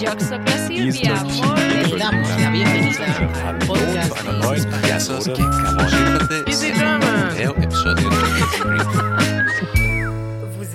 Vous 0.00 0.06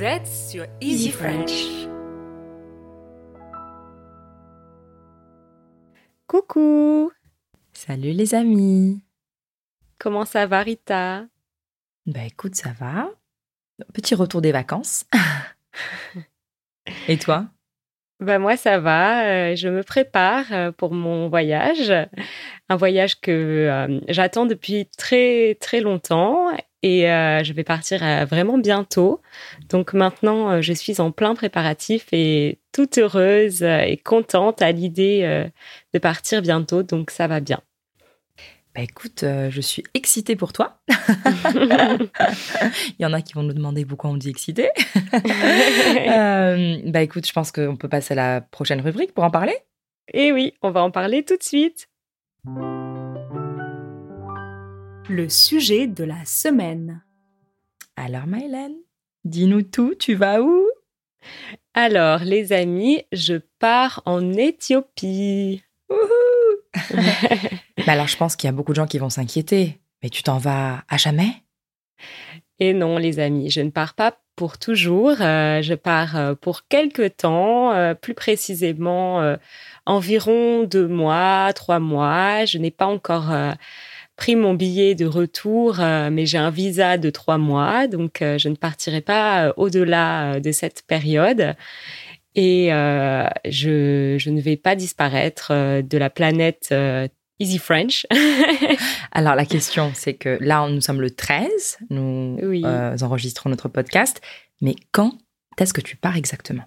êtes 0.04 0.28
sur 0.28 0.68
Easy 0.80 1.10
French. 1.10 1.88
Coucou. 6.28 7.12
Salut 7.74 8.12
les 8.12 8.36
amis. 8.36 9.02
Comment 9.98 10.26
ça 10.26 10.46
va 10.46 10.62
Rita? 10.62 11.26
Bah 12.06 12.26
écoute, 12.26 12.54
ça 12.54 12.74
va. 12.74 13.10
Petit 13.92 14.14
retour 14.14 14.42
des 14.42 14.52
vacances. 14.52 15.06
Et 17.08 17.18
toi? 17.18 17.48
Bah 18.22 18.40
moi 18.40 18.56
ça 18.56 18.80
va, 18.80 19.26
euh, 19.26 19.56
je 19.58 19.68
me 19.68 19.84
prépare 19.84 20.46
euh, 20.54 20.72
pour 20.72 20.94
mon 20.94 21.28
voyage, 21.28 21.92
un 22.70 22.76
voyage 22.78 23.20
que 23.20 23.32
euh, 23.32 24.00
j'attends 24.08 24.46
depuis 24.46 24.88
très 24.98 25.56
très 25.60 25.82
longtemps 25.82 26.48
et 26.82 27.02
je 27.08 27.54
vais 27.54 27.64
partir 27.64 28.00
vraiment 28.28 28.58
bientôt. 28.60 29.20
Donc 29.70 29.94
maintenant 29.94 30.62
je 30.62 30.72
suis 30.72 31.02
en 31.02 31.12
plein 31.12 31.34
préparatif 31.36 32.06
et 32.14 32.60
toute 32.72 33.00
heureuse 33.00 33.64
et 33.64 33.98
contente 33.98 34.62
à 34.62 34.72
l'idée 34.72 35.50
de 35.94 36.00
partir 36.00 36.44
bientôt, 36.44 36.84
donc 36.84 37.10
ça 37.10 37.28
va 37.28 37.40
bien. 37.40 37.60
Bah 38.76 38.82
écoute, 38.82 39.24
euh, 39.24 39.50
je 39.50 39.62
suis 39.62 39.86
excitée 39.94 40.36
pour 40.36 40.52
toi. 40.52 40.82
Il 41.56 42.10
y 43.00 43.06
en 43.06 43.14
a 43.14 43.22
qui 43.22 43.32
vont 43.32 43.44
nous 43.44 43.54
demander 43.54 43.86
pourquoi 43.86 44.10
on 44.10 44.18
dit 44.18 44.30
excitée. 44.30 44.70
Euh, 46.08 46.78
bah 46.86 47.02
écoute, 47.02 47.26
je 47.26 47.32
pense 47.32 47.52
qu'on 47.52 47.78
peut 47.78 47.88
passer 47.88 48.14
à 48.14 48.16
la 48.16 48.42
prochaine 48.42 48.82
rubrique 48.82 49.14
pour 49.14 49.24
en 49.24 49.32
parler. 49.32 49.56
et 50.14 50.32
oui, 50.32 50.54
on 50.62 50.72
va 50.72 50.84
en 50.84 50.92
parler 50.92 51.24
tout 51.24 51.38
de 51.38 51.44
suite. 51.44 51.88
Le 55.10 55.30
sujet 55.30 55.88
de 55.88 56.04
la 56.04 56.26
semaine. 56.26 57.02
Alors 57.96 58.28
Mylène, 58.28 58.76
dis-nous 59.24 59.62
tout, 59.62 59.96
tu 59.98 60.16
vas 60.16 60.42
où? 60.42 60.68
Alors 61.74 62.20
les 62.20 62.52
amis, 62.52 63.04
je 63.12 63.36
pars 63.60 64.02
en 64.06 64.34
Éthiopie. 64.34 65.64
Bah 67.86 67.94
alors 67.94 68.08
je 68.08 68.18
pense 68.18 68.36
qu'il 68.36 68.48
y 68.48 68.50
a 68.50 68.54
beaucoup 68.54 68.72
de 68.72 68.78
gens 68.78 68.88
qui 68.88 68.98
vont 68.98 69.10
s'inquiéter. 69.10 69.80
Mais 70.04 70.10
tu 70.10 70.24
t'en 70.24 70.38
vas 70.38 70.84
à 70.90 70.98
jamais? 70.98 71.30
Et 72.60 72.74
non, 72.74 72.98
les 72.98 73.20
amis, 73.20 73.50
je 73.50 73.62
ne 73.62 73.70
pars 73.70 73.94
pas 73.96 74.18
pour 74.36 74.58
toujours. 74.58 75.16
euh, 75.22 75.62
je 75.62 75.74
pars 75.74 76.16
euh, 76.16 76.36
pour 76.36 76.68
quelques 76.68 77.18
temps, 77.18 77.72
euh, 77.74 77.94
plus 77.94 78.14
précisément 78.14 79.22
euh, 79.22 79.36
environ 79.86 80.64
deux 80.64 80.88
mois, 80.88 81.52
trois 81.54 81.80
mois. 81.80 82.46
Je 82.46 82.58
n'ai 82.58 82.72
pas 82.72 82.86
encore 82.86 83.32
euh, 83.32 83.52
pris 84.16 84.36
mon 84.36 84.54
billet 84.54 84.96
de 84.96 85.06
retour, 85.06 85.80
euh, 85.80 86.10
mais 86.12 86.26
j'ai 86.26 86.38
un 86.38 86.50
visa 86.50 86.98
de 86.98 87.10
trois 87.10 87.38
mois, 87.38 87.88
donc 87.88 88.22
euh, 88.22 88.38
je 88.38 88.50
ne 88.50 88.56
partirai 88.56 89.02
pas 89.02 89.48
euh, 89.48 89.54
au-delà 89.58 90.36
euh, 90.36 90.40
de 90.40 90.52
cette 90.52 90.84
période. 90.88 91.56
Et 92.36 92.74
euh, 92.74 93.28
je, 93.46 94.18
je 94.20 94.30
ne 94.30 94.42
vais 94.42 94.58
pas 94.58 94.76
disparaître 94.76 95.50
euh, 95.52 95.82
de 95.82 95.98
la 95.98 96.10
planète 96.10 96.70
euh, 96.72 97.08
Easy 97.40 97.58
French. 97.58 98.06
Alors 99.12 99.36
la 99.36 99.46
question, 99.46 99.92
c'est 99.94 100.14
que 100.14 100.38
là, 100.42 100.68
nous 100.70 100.82
sommes 100.82 101.02
le 101.02 101.12
13, 101.12 101.78
nous 101.90 102.38
Oui. 102.44 102.62
euh, 102.66 102.96
enregistrons 103.02 103.50
notre 103.50 103.70
podcast, 103.70 104.22
mais 104.62 104.76
quand 104.92 105.14
est-ce 105.58 105.74
que 105.74 105.82
tu 105.82 105.96
pars 105.96 106.18
exactement? 106.18 106.64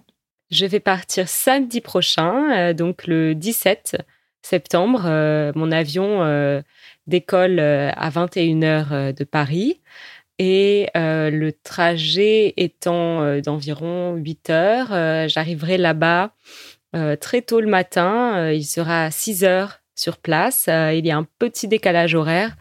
Je 0.51 0.65
vais 0.65 0.79
partir 0.79 1.27
samedi 1.29 1.79
prochain, 1.81 2.73
donc 2.73 3.05
le 3.05 3.35
17 3.35 3.97
septembre. 4.41 5.01
Mon 5.55 5.71
avion 5.71 6.23
décolle 7.09 7.59
à 7.59 8.09
21h 8.09 8.87
euh, 8.91 9.11
de 9.11 9.23
Paris 9.25 9.81
et 10.39 10.87
euh, 10.95 11.29
le 11.29 11.51
trajet 11.51 12.53
étant 12.55 13.21
euh, 13.21 13.41
d'environ 13.41 14.15
8 14.15 14.49
heures, 14.49 14.87
euh, 14.91 15.27
j'arriverai 15.27 15.77
là-bas 15.77 16.31
très 17.21 17.43
tôt 17.43 17.61
le 17.61 17.67
matin. 17.67 18.51
Il 18.51 18.63
sera 18.63 19.11
6 19.11 19.43
heures 19.43 19.79
sur 19.93 20.17
place. 20.17 20.67
Il 20.67 21.05
y 21.05 21.11
a 21.11 21.17
un 21.17 21.27
petit 21.37 21.67
décalage 21.67 22.15
horaire. 22.15 22.55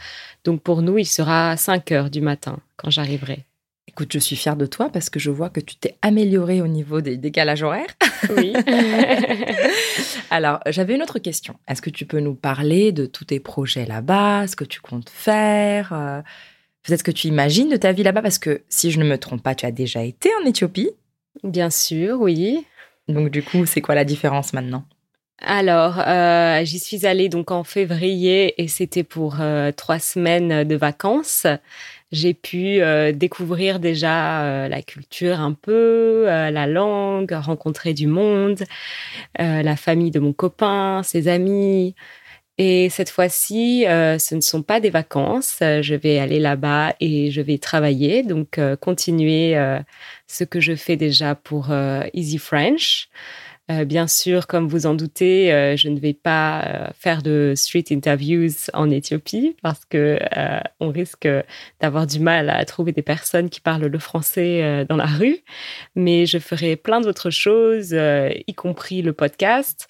Donc 0.44 0.60
pour 0.60 0.82
nous, 0.82 0.98
il 0.98 1.06
sera 1.06 1.56
5 1.56 1.92
heures 1.92 2.10
du 2.10 2.20
matin 2.20 2.58
quand 2.76 2.90
j'arriverai. 2.90 3.46
Écoute, 3.86 4.12
je 4.12 4.18
suis 4.18 4.36
fière 4.36 4.56
de 4.56 4.66
toi 4.66 4.90
parce 4.90 5.08
que 5.08 5.18
je 5.18 5.30
vois 5.30 5.48
que 5.48 5.60
tu 5.60 5.76
t'es 5.76 5.96
améliorée 6.02 6.60
au 6.60 6.66
niveau 6.66 7.00
des 7.00 7.16
décalages 7.16 7.62
horaires. 7.62 7.96
Oui. 8.36 8.52
Alors, 10.30 10.60
j'avais 10.66 10.94
une 10.94 11.02
autre 11.02 11.20
question. 11.20 11.56
Est-ce 11.66 11.80
que 11.80 11.88
tu 11.88 12.04
peux 12.04 12.20
nous 12.20 12.34
parler 12.34 12.92
de 12.92 13.06
tous 13.06 13.24
tes 13.24 13.40
projets 13.40 13.86
là-bas, 13.86 14.46
ce 14.46 14.56
que 14.56 14.64
tu 14.64 14.82
comptes 14.82 15.08
faire 15.08 16.22
Peut-être 16.82 17.02
que 17.02 17.10
tu 17.10 17.28
imagines 17.28 17.68
de 17.68 17.76
ta 17.76 17.92
vie 17.92 18.02
là-bas 18.02 18.22
parce 18.22 18.38
que 18.38 18.62
si 18.68 18.90
je 18.90 18.98
ne 18.98 19.04
me 19.04 19.18
trompe 19.18 19.42
pas, 19.42 19.54
tu 19.54 19.66
as 19.66 19.72
déjà 19.72 20.02
été 20.02 20.30
en 20.42 20.46
Éthiopie. 20.46 20.90
Bien 21.42 21.70
sûr, 21.70 22.20
oui. 22.20 22.64
Donc 23.08 23.30
du 23.30 23.42
coup, 23.42 23.66
c'est 23.66 23.80
quoi 23.80 23.94
la 23.94 24.04
différence 24.04 24.52
maintenant? 24.52 24.84
Alors, 25.40 26.00
euh, 26.00 26.64
j'y 26.64 26.80
suis 26.80 27.06
allée 27.06 27.28
donc 27.28 27.52
en 27.52 27.62
février 27.62 28.60
et 28.60 28.66
c'était 28.66 29.04
pour 29.04 29.36
euh, 29.40 29.70
trois 29.70 30.00
semaines 30.00 30.64
de 30.64 30.74
vacances. 30.74 31.46
J'ai 32.10 32.34
pu 32.34 32.80
euh, 32.80 33.12
découvrir 33.12 33.78
déjà 33.78 34.68
la 34.68 34.82
culture 34.82 35.40
un 35.40 35.52
peu, 35.52 36.24
la 36.26 36.66
langue, 36.66 37.30
rencontrer 37.32 37.94
du 37.94 38.06
monde, 38.06 38.64
la 39.38 39.76
famille 39.76 40.10
de 40.10 40.18
mon 40.18 40.32
copain, 40.32 41.02
ses 41.04 41.28
amis. 41.28 41.94
Et 42.60 42.90
cette 42.90 43.10
fois-ci, 43.10 43.86
euh, 43.86 44.18
ce 44.18 44.34
ne 44.34 44.40
sont 44.40 44.62
pas 44.62 44.80
des 44.80 44.90
vacances. 44.90 45.58
Euh, 45.62 45.80
Je 45.80 45.94
vais 45.94 46.18
aller 46.18 46.40
là-bas 46.40 46.94
et 46.98 47.30
je 47.30 47.40
vais 47.40 47.58
travailler, 47.58 48.24
donc 48.24 48.58
euh, 48.58 48.74
continuer 48.74 49.56
ce 50.26 50.42
que 50.44 50.60
je 50.60 50.74
fais 50.74 50.96
déjà 50.96 51.34
pour 51.36 51.70
Easy 52.12 52.38
French. 52.38 53.08
Bien 53.68 54.06
sûr, 54.06 54.46
comme 54.46 54.66
vous 54.66 54.86
en 54.86 54.94
doutez, 54.94 55.50
je 55.76 55.88
ne 55.90 55.98
vais 55.98 56.14
pas 56.14 56.90
faire 56.98 57.22
de 57.22 57.52
street 57.54 57.84
interviews 57.90 58.48
en 58.72 58.90
Éthiopie 58.90 59.56
parce 59.62 59.84
que 59.84 60.18
on 60.80 60.88
risque 60.88 61.28
d'avoir 61.80 62.06
du 62.06 62.18
mal 62.18 62.48
à 62.48 62.64
trouver 62.64 62.92
des 62.92 63.02
personnes 63.02 63.50
qui 63.50 63.60
parlent 63.60 63.86
le 63.86 63.98
français 63.98 64.86
dans 64.88 64.96
la 64.96 65.06
rue. 65.06 65.38
Mais 65.94 66.24
je 66.24 66.38
ferai 66.38 66.76
plein 66.76 67.02
d'autres 67.02 67.30
choses, 67.30 67.92
y 67.92 68.54
compris 68.54 69.02
le 69.02 69.12
podcast. 69.12 69.86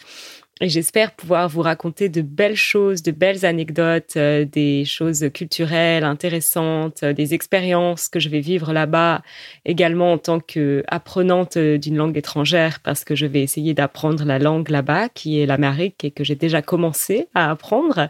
Et 0.61 0.69
j'espère 0.69 1.13
pouvoir 1.13 1.49
vous 1.49 1.63
raconter 1.63 2.09
de 2.09 2.21
belles 2.21 2.57
choses, 2.57 3.03
de 3.03 3.13
belles 3.13 3.47
anecdotes, 3.47 4.17
euh, 4.17 4.45
des 4.45 4.85
choses 4.85 5.31
culturelles 5.33 6.03
intéressantes, 6.03 7.05
euh, 7.05 7.13
des 7.13 7.33
expériences 7.33 8.09
que 8.09 8.19
je 8.19 8.29
vais 8.29 8.41
vivre 8.41 8.73
là-bas, 8.73 9.23
également 9.65 10.13
en 10.13 10.19
tant 10.19 10.41
qu'apprenante 10.41 11.57
euh, 11.57 11.79
d'une 11.79 11.97
langue 11.97 12.17
étrangère, 12.17 12.81
parce 12.81 13.05
que 13.05 13.15
je 13.15 13.27
vais 13.27 13.43
essayer 13.43 13.73
d'apprendre 13.73 14.25
la 14.25 14.41
langue 14.41 14.69
là-bas, 14.69 15.09
qui 15.11 15.41
est 15.41 15.47
l'amérique 15.47 16.05
et 16.05 16.11
que 16.11 16.25
j'ai 16.25 16.35
déjà 16.35 16.61
commencé 16.61 17.29
à 17.35 17.51
apprendre. 17.51 18.09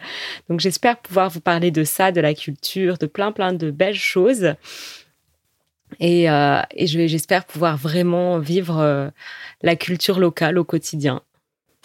Donc 0.49 0.61
j'espère 0.61 0.97
pouvoir 0.99 1.29
vous 1.29 1.41
parler 1.41 1.71
de 1.71 1.85
ça, 1.85 2.13
de 2.13 2.21
la 2.23 2.33
culture, 2.33 2.97
de 2.97 3.07
plein 3.07 3.31
plein 3.33 3.53
de 3.53 3.71
belles 3.71 3.95
choses. 3.95 4.55
Et, 6.01 6.31
euh, 6.31 6.61
et 6.73 6.87
j'espère 6.87 7.45
pouvoir 7.45 7.77
vraiment 7.77 8.39
vivre 8.39 8.79
euh, 8.79 9.09
la 9.63 9.77
culture 9.77 10.21
locale 10.21 10.59
au 10.59 10.65
quotidien. 10.65 11.23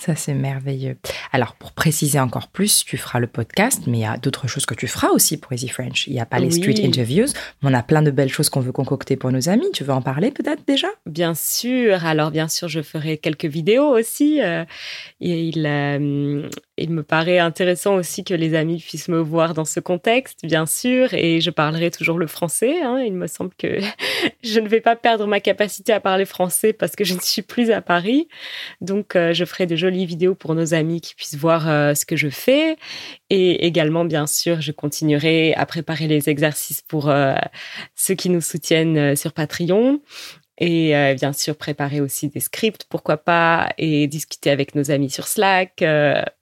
Ça, 0.05 0.15
c'est 0.17 0.33
merveilleux. 0.33 0.97
Alors, 1.31 1.55
pour 1.55 1.71
préciser 1.71 2.19
encore 2.19 2.49
plus, 2.49 2.83
tu 2.83 2.97
feras 2.97 3.19
le 3.19 3.27
podcast, 3.27 3.83
mais 3.87 3.99
il 3.99 4.01
y 4.01 4.05
a 4.05 4.17
d'autres 4.17 4.49
choses 4.49 4.65
que 4.65 4.73
tu 4.73 4.85
feras 4.87 5.07
aussi 5.11 5.37
pour 5.37 5.53
Easy 5.53 5.69
French. 5.69 6.07
Il 6.07 6.13
n'y 6.13 6.19
a 6.19 6.25
pas 6.25 6.39
les 6.39 6.47
Oui. 6.47 6.51
street 6.53 6.85
interviews, 6.85 7.27
mais 7.61 7.69
on 7.69 7.73
a 7.73 7.83
plein 7.83 8.01
de 8.01 8.11
belles 8.11 8.27
choses 8.31 8.49
qu'on 8.49 8.59
veut 8.59 8.73
concocter 8.73 9.15
pour 9.15 9.31
nos 9.31 9.47
amis. 9.47 9.71
Tu 9.73 9.85
veux 9.85 9.93
en 9.93 10.01
parler 10.01 10.31
peut-être 10.31 10.63
déjà? 10.67 10.87
Bien 11.05 11.33
sûr. 11.35 12.03
Alors, 12.05 12.31
bien 12.31 12.49
sûr, 12.49 12.67
je 12.67 12.81
ferai 12.81 13.17
quelques 13.17 13.45
vidéos 13.45 13.87
aussi. 13.97 14.41
Euh, 14.41 14.65
et 15.21 15.41
il, 15.47 15.65
euh, 15.65 16.49
il 16.77 16.89
me 16.89 17.03
paraît 17.03 17.39
intéressant 17.39 17.95
aussi 17.95 18.25
que 18.25 18.33
les 18.33 18.55
amis 18.55 18.79
puissent 18.85 19.07
me 19.07 19.19
voir 19.19 19.53
dans 19.53 19.63
ce 19.63 19.79
contexte, 19.79 20.39
bien 20.45 20.65
sûr. 20.65 21.13
Et 21.13 21.39
je 21.39 21.49
parlerai 21.49 21.91
toujours 21.91 22.19
le 22.19 22.27
français. 22.27 22.81
hein. 22.81 22.99
Il 23.05 23.13
me 23.13 23.27
semble 23.27 23.51
que 23.57 23.79
je 24.43 24.59
ne 24.59 24.67
vais 24.67 24.81
pas 24.81 24.97
perdre 24.97 25.27
ma 25.27 25.39
capacité 25.39 25.93
à 25.93 26.01
parler 26.01 26.25
français 26.25 26.73
parce 26.73 26.97
que 26.97 27.05
je 27.05 27.13
ne 27.13 27.21
suis 27.21 27.41
plus 27.41 27.71
à 27.71 27.81
Paris. 27.81 28.27
Donc, 28.81 29.15
euh, 29.15 29.33
je 29.33 29.45
ferai 29.45 29.65
de 29.65 29.77
jolies 29.93 30.05
vidéos 30.05 30.35
pour 30.35 30.55
nos 30.55 30.73
amis 30.73 31.01
qui 31.01 31.15
puissent 31.15 31.35
voir 31.35 31.69
euh, 31.69 31.93
ce 31.93 32.05
que 32.05 32.15
je 32.15 32.29
fais. 32.29 32.77
Et 33.29 33.65
également, 33.65 34.05
bien 34.05 34.27
sûr, 34.27 34.61
je 34.61 34.71
continuerai 34.71 35.53
à 35.53 35.65
préparer 35.65 36.07
les 36.07 36.29
exercices 36.29 36.81
pour 36.81 37.09
euh, 37.09 37.35
ceux 37.95 38.15
qui 38.15 38.29
nous 38.29 38.41
soutiennent 38.41 38.97
euh, 38.97 39.15
sur 39.15 39.33
Patreon. 39.33 40.01
Et 40.59 40.93
bien 41.15 41.33
sûr, 41.33 41.57
préparer 41.57 41.99
aussi 41.99 42.29
des 42.29 42.39
scripts, 42.39 42.85
pourquoi 42.87 43.17
pas, 43.17 43.69
et 43.79 44.05
discuter 44.07 44.51
avec 44.51 44.75
nos 44.75 44.91
amis 44.91 45.09
sur 45.09 45.27
Slack. 45.27 45.83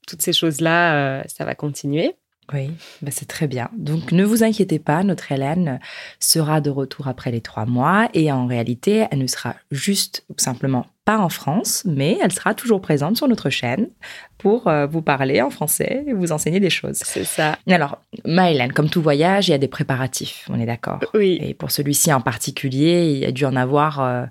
toutes 0.06 0.22
ces 0.22 0.34
choses-là, 0.34 1.24
ça 1.28 1.46
va 1.46 1.56
continuer. 1.56 2.14
Oui, 2.54 2.72
bah 3.02 3.12
c'est 3.12 3.28
très 3.28 3.48
bien. 3.48 3.70
Donc 3.78 4.12
ne 4.12 4.24
vous 4.24 4.44
inquiétez 4.44 4.80
pas, 4.80 5.04
notre 5.04 5.32
Hélène 5.32 5.80
sera 6.20 6.62
de 6.62 6.70
retour 6.70 7.08
après 7.08 7.32
les 7.32 7.42
trois 7.42 7.66
mois 7.66 8.10
et 8.14 8.32
en 8.32 8.46
réalité, 8.46 9.06
elle 9.12 9.20
ne 9.20 9.28
sera 9.28 9.56
juste 9.72 10.26
simplement 10.38 10.88
pas 11.06 11.18
en 11.18 11.30
France, 11.30 11.84
mais 11.86 12.18
elle 12.22 12.32
sera 12.32 12.54
toujours 12.54 12.82
présente 12.82 13.18
sur 13.18 13.28
notre 13.28 13.50
chaîne 13.50 13.90
pour 14.38 14.68
euh, 14.68 14.86
vous 14.86 15.02
parler 15.02 15.42
en 15.42 15.50
français 15.50 16.04
et 16.08 16.14
vous 16.14 16.32
enseigner 16.32 16.60
des 16.60 16.70
choses. 16.70 17.00
C'est 17.04 17.24
ça. 17.24 17.58
Alors, 17.68 18.00
ma 18.26 18.52
Hélène, 18.52 18.72
comme 18.72 18.90
tout 18.90 19.02
voyage, 19.02 19.48
il 19.48 19.52
y 19.52 19.56
a 19.56 19.58
des 19.58 19.68
préparatifs, 19.68 20.48
on 20.52 20.60
est 20.60 20.66
d'accord? 20.66 21.00
Oui. 21.14 21.40
Et 21.42 21.54
pour 21.54 21.72
celui-ci 21.72 22.14
en 22.14 22.22
particulier, 22.22 23.12
il 23.14 23.18
y 23.18 23.26
a 23.26 23.32
dû 23.32 23.46
en 23.46 23.56
avoir 23.56 24.00
euh, 24.00 24.26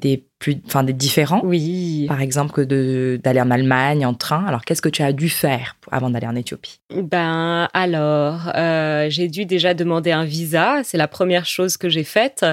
des 0.00 0.24
plus, 0.38 0.56
enfin 0.66 0.82
des 0.82 0.92
différents. 0.92 1.40
Oui. 1.44 2.06
Par 2.08 2.20
exemple, 2.20 2.52
que 2.52 2.60
de- 2.60 3.20
d'aller 3.22 3.40
en 3.40 3.50
Allemagne 3.50 4.04
en 4.04 4.14
train. 4.14 4.44
Alors, 4.46 4.64
qu'est-ce 4.64 4.82
que 4.82 4.88
tu 4.88 5.02
as 5.02 5.12
dû 5.12 5.28
faire 5.28 5.76
avant 5.90 6.10
d'aller 6.10 6.26
en 6.26 6.34
Éthiopie? 6.34 6.80
Ben 6.90 7.68
alors, 7.72 8.50
euh, 8.54 9.06
j'ai 9.08 9.28
dû 9.28 9.46
déjà 9.46 9.74
demander 9.74 10.12
un 10.12 10.24
visa. 10.24 10.82
C'est 10.84 10.98
la 10.98 11.08
première 11.08 11.46
chose 11.46 11.76
que 11.76 11.88
j'ai 11.88 12.04
faite. 12.04 12.44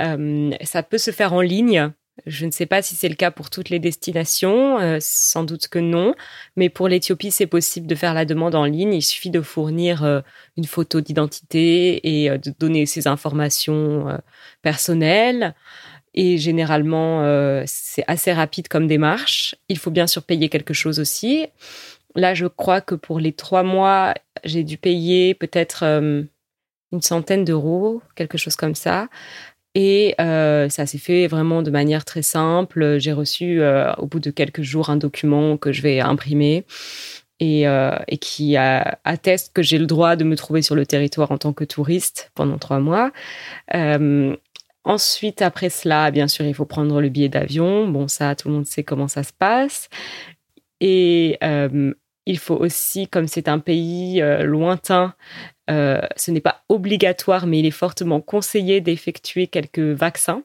Euh, 0.00 0.50
ça 0.62 0.82
peut 0.82 0.98
se 0.98 1.10
faire 1.10 1.32
en 1.32 1.40
ligne. 1.40 1.90
Je 2.24 2.46
ne 2.46 2.50
sais 2.50 2.64
pas 2.64 2.80
si 2.80 2.94
c'est 2.94 3.10
le 3.10 3.14
cas 3.14 3.30
pour 3.30 3.50
toutes 3.50 3.68
les 3.68 3.78
destinations, 3.78 4.80
euh, 4.80 4.96
sans 5.00 5.44
doute 5.44 5.68
que 5.68 5.78
non, 5.78 6.14
mais 6.56 6.70
pour 6.70 6.88
l'Éthiopie, 6.88 7.30
c'est 7.30 7.46
possible 7.46 7.86
de 7.86 7.94
faire 7.94 8.14
la 8.14 8.24
demande 8.24 8.54
en 8.54 8.64
ligne. 8.64 8.94
Il 8.94 9.02
suffit 9.02 9.28
de 9.28 9.42
fournir 9.42 10.02
euh, 10.02 10.22
une 10.56 10.64
photo 10.64 11.02
d'identité 11.02 12.22
et 12.22 12.30
euh, 12.30 12.38
de 12.38 12.54
donner 12.58 12.86
ses 12.86 13.06
informations 13.06 14.08
euh, 14.08 14.16
personnelles. 14.62 15.54
Et 16.16 16.38
généralement, 16.38 17.22
euh, 17.22 17.62
c'est 17.66 18.04
assez 18.06 18.32
rapide 18.32 18.68
comme 18.68 18.86
démarche. 18.86 19.54
Il 19.68 19.78
faut 19.78 19.90
bien 19.90 20.06
sûr 20.06 20.22
payer 20.22 20.48
quelque 20.48 20.72
chose 20.72 20.98
aussi. 20.98 21.46
Là, 22.14 22.32
je 22.32 22.46
crois 22.46 22.80
que 22.80 22.94
pour 22.94 23.20
les 23.20 23.32
trois 23.32 23.62
mois, 23.62 24.14
j'ai 24.42 24.64
dû 24.64 24.78
payer 24.78 25.34
peut-être 25.34 25.84
euh, 25.84 26.22
une 26.92 27.02
centaine 27.02 27.44
d'euros, 27.44 28.00
quelque 28.14 28.38
chose 28.38 28.56
comme 28.56 28.74
ça. 28.74 29.08
Et 29.74 30.14
euh, 30.18 30.70
ça 30.70 30.86
s'est 30.86 30.96
fait 30.96 31.26
vraiment 31.26 31.62
de 31.62 31.70
manière 31.70 32.06
très 32.06 32.22
simple. 32.22 32.98
J'ai 32.98 33.12
reçu 33.12 33.60
au 33.98 34.06
bout 34.06 34.20
de 34.20 34.30
quelques 34.30 34.62
jours 34.62 34.88
un 34.88 34.96
document 34.96 35.58
que 35.58 35.70
je 35.70 35.82
vais 35.82 36.00
imprimer 36.00 36.64
et, 37.40 37.66
qui 38.18 38.56
atteste 38.56 39.52
que 39.52 39.60
j'ai 39.60 39.76
le 39.76 39.84
droit 39.84 40.16
de 40.16 40.24
me 40.24 40.34
trouver 40.34 40.62
sur 40.62 40.76
le 40.76 40.86
territoire 40.86 41.30
en 41.30 41.36
tant 41.36 41.52
que 41.52 41.64
touriste 41.64 42.30
pendant 42.34 42.56
trois 42.56 42.80
mois. 42.80 43.12
Euh, 44.86 44.90
ensuite, 44.92 45.42
après 45.42 45.70
cela, 45.70 46.10
bien 46.10 46.28
sûr, 46.28 46.44
il 46.44 46.54
faut 46.54 46.64
prendre 46.64 47.00
le 47.00 47.08
billet 47.08 47.28
d'avion. 47.28 47.88
Bon, 47.88 48.08
ça, 48.08 48.34
tout 48.34 48.48
le 48.48 48.54
monde 48.54 48.66
sait 48.66 48.84
comment 48.84 49.08
ça 49.08 49.22
se 49.22 49.32
passe. 49.32 49.88
Et 50.80 51.38
euh, 51.42 51.94
il 52.26 52.38
faut 52.38 52.56
aussi, 52.56 53.08
comme 53.08 53.28
c'est 53.28 53.48
un 53.48 53.58
pays 53.58 54.20
euh, 54.20 54.44
lointain, 54.44 55.14
euh, 55.70 56.00
ce 56.16 56.30
n'est 56.30 56.40
pas 56.40 56.62
obligatoire, 56.68 57.46
mais 57.46 57.60
il 57.60 57.66
est 57.66 57.70
fortement 57.70 58.20
conseillé 58.20 58.80
d'effectuer 58.80 59.46
quelques 59.46 59.78
vaccins 59.78 60.42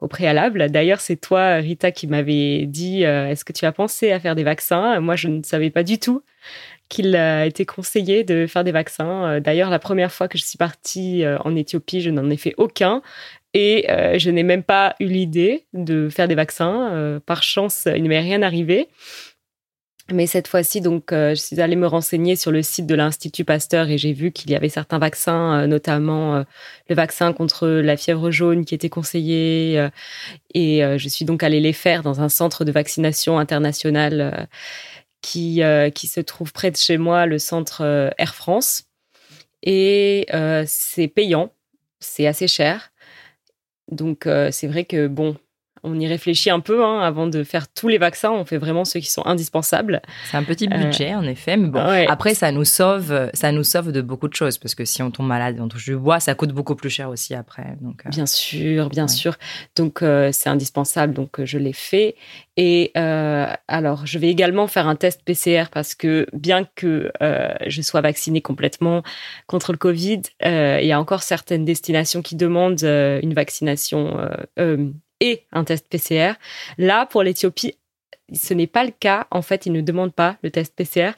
au 0.00 0.08
préalable. 0.08 0.70
D'ailleurs, 0.70 1.00
c'est 1.00 1.16
toi, 1.16 1.56
Rita, 1.56 1.92
qui 1.92 2.06
m'avait 2.06 2.66
dit 2.66 3.04
euh, 3.04 3.28
Est-ce 3.28 3.44
que 3.44 3.52
tu 3.52 3.64
as 3.66 3.72
pensé 3.72 4.12
à 4.12 4.20
faire 4.20 4.34
des 4.34 4.44
vaccins? 4.44 5.00
Moi, 5.00 5.16
je 5.16 5.28
ne 5.28 5.42
savais 5.42 5.70
pas 5.70 5.82
du 5.82 5.98
tout 5.98 6.22
qu'il 6.88 7.14
a 7.16 7.46
été 7.46 7.64
conseillé 7.64 8.24
de 8.24 8.46
faire 8.46 8.64
des 8.64 8.72
vaccins. 8.72 9.24
Euh, 9.36 9.40
D'ailleurs, 9.40 9.70
la 9.70 9.78
première 9.78 10.12
fois 10.12 10.28
que 10.28 10.36
je 10.36 10.44
suis 10.44 10.58
partie 10.58 11.24
euh, 11.24 11.38
en 11.44 11.54
Éthiopie, 11.54 12.00
je 12.00 12.10
n'en 12.10 12.28
ai 12.30 12.36
fait 12.36 12.54
aucun. 12.58 13.00
Et 13.54 13.90
euh, 13.90 14.18
je 14.18 14.30
n'ai 14.30 14.42
même 14.42 14.62
pas 14.62 14.94
eu 15.00 15.06
l'idée 15.06 15.66
de 15.72 16.08
faire 16.08 16.28
des 16.28 16.34
vaccins. 16.34 16.92
Euh, 16.92 17.20
par 17.20 17.42
chance, 17.42 17.88
il 17.94 18.02
ne 18.02 18.08
m'est 18.08 18.20
rien 18.20 18.42
arrivé. 18.42 18.88
Mais 20.12 20.26
cette 20.26 20.48
fois-ci, 20.48 20.80
donc, 20.80 21.12
euh, 21.12 21.30
je 21.30 21.40
suis 21.40 21.60
allée 21.60 21.76
me 21.76 21.86
renseigner 21.86 22.34
sur 22.34 22.50
le 22.50 22.62
site 22.62 22.86
de 22.86 22.96
l'Institut 22.96 23.44
Pasteur 23.44 23.88
et 23.90 23.98
j'ai 23.98 24.12
vu 24.12 24.32
qu'il 24.32 24.50
y 24.50 24.56
avait 24.56 24.68
certains 24.68 24.98
vaccins, 24.98 25.68
notamment 25.68 26.44
le 26.88 26.94
vaccin 26.96 27.32
contre 27.32 27.68
la 27.68 27.96
fièvre 27.96 28.32
jaune 28.32 28.64
qui 28.64 28.74
était 28.74 28.88
conseillé. 28.88 29.88
et 30.54 30.82
je 30.98 31.08
suis 31.08 31.24
donc 31.24 31.44
allée 31.44 31.60
les 31.60 31.72
faire 31.72 32.02
dans 32.02 32.20
un 32.20 32.28
centre 32.28 32.64
de 32.64 32.72
vaccination 32.72 33.38
international 33.38 34.20
euh, 34.20 34.46
qui, 35.22 35.62
qui 35.94 36.08
se 36.08 36.20
trouve 36.20 36.52
près 36.52 36.72
de 36.72 36.76
chez 36.76 36.98
moi, 36.98 37.26
le 37.26 37.38
centre 37.38 38.12
Air 38.18 38.34
France. 38.34 38.84
Et 39.62 40.26
c'est 40.66 41.06
payant, 41.08 41.52
c'est 42.00 42.26
assez 42.26 42.48
cher. 42.48 42.89
Donc, 43.90 44.26
euh, 44.26 44.50
c'est 44.50 44.66
vrai 44.68 44.84
que, 44.84 45.06
bon, 45.08 45.36
on 45.82 45.98
y 45.98 46.06
réfléchit 46.06 46.50
un 46.50 46.60
peu 46.60 46.84
hein, 46.84 47.00
avant 47.00 47.26
de 47.26 47.42
faire 47.44 47.66
tous 47.72 47.88
les 47.88 47.98
vaccins. 47.98 48.30
On 48.30 48.44
fait 48.44 48.58
vraiment 48.58 48.84
ceux 48.84 49.00
qui 49.00 49.10
sont 49.10 49.24
indispensables. 49.26 50.00
C'est 50.30 50.36
un 50.36 50.42
petit 50.44 50.68
budget, 50.68 51.14
en 51.14 51.24
effet, 51.24 51.56
mais 51.56 51.68
bon. 51.68 51.78
Euh, 51.80 51.90
Ouais. 51.90 52.06
Après, 52.08 52.34
ça 52.34 52.52
nous 52.52 52.64
sauve, 52.64 53.30
ça 53.34 53.50
nous 53.52 53.64
sauve 53.64 53.90
de 53.92 54.00
beaucoup 54.00 54.28
de 54.28 54.34
choses 54.34 54.58
parce 54.58 54.74
que 54.74 54.84
si 54.84 55.02
on 55.02 55.10
tombe 55.10 55.26
malade 55.26 55.56
et 55.58 55.60
on 55.60 55.68
touche 55.68 55.86
du 55.86 55.96
bois, 55.96 56.20
ça 56.20 56.34
coûte 56.34 56.52
beaucoup 56.52 56.74
plus 56.76 56.90
cher 56.90 57.08
aussi 57.08 57.34
après. 57.34 57.76
Donc, 57.80 58.02
euh, 58.06 58.10
Bien 58.10 58.26
sûr, 58.26 58.88
bien 58.90 59.04
Ouais. 59.04 59.08
sûr. 59.08 59.36
Donc, 59.76 60.02
euh, 60.02 60.30
c'est 60.32 60.48
indispensable. 60.48 61.14
Donc, 61.14 61.40
euh, 61.40 61.46
je 61.46 61.58
l'ai 61.58 61.72
fait. 61.72 62.14
Et 62.56 62.92
euh, 62.96 63.46
alors, 63.68 64.06
je 64.06 64.18
vais 64.18 64.28
également 64.28 64.66
faire 64.66 64.86
un 64.86 64.96
test 64.96 65.22
PCR 65.24 65.64
parce 65.72 65.94
que 65.94 66.26
bien 66.32 66.64
que 66.76 67.10
euh, 67.22 67.48
je 67.66 67.82
sois 67.82 68.00
vaccinée 68.02 68.40
complètement 68.42 69.02
contre 69.46 69.72
le 69.72 69.78
Covid, 69.78 70.20
euh, 70.44 70.78
il 70.80 70.86
y 70.86 70.92
a 70.92 71.00
encore 71.00 71.22
certaines 71.22 71.64
destinations 71.64 72.22
qui 72.22 72.36
demandent 72.36 72.82
euh, 72.84 73.18
une 73.22 73.34
vaccination 73.34 74.18
euh, 74.18 74.28
euh, 74.58 74.90
et 75.20 75.44
un 75.52 75.64
test 75.64 75.86
PCR. 75.88 76.32
Là, 76.78 77.06
pour 77.06 77.22
l'Éthiopie, 77.22 77.74
ce 78.32 78.54
n'est 78.54 78.66
pas 78.66 78.84
le 78.84 78.92
cas. 78.98 79.26
En 79.30 79.42
fait, 79.42 79.66
ils 79.66 79.72
ne 79.72 79.80
demandent 79.80 80.14
pas 80.14 80.36
le 80.42 80.50
test 80.50 80.74
PCR 80.74 81.12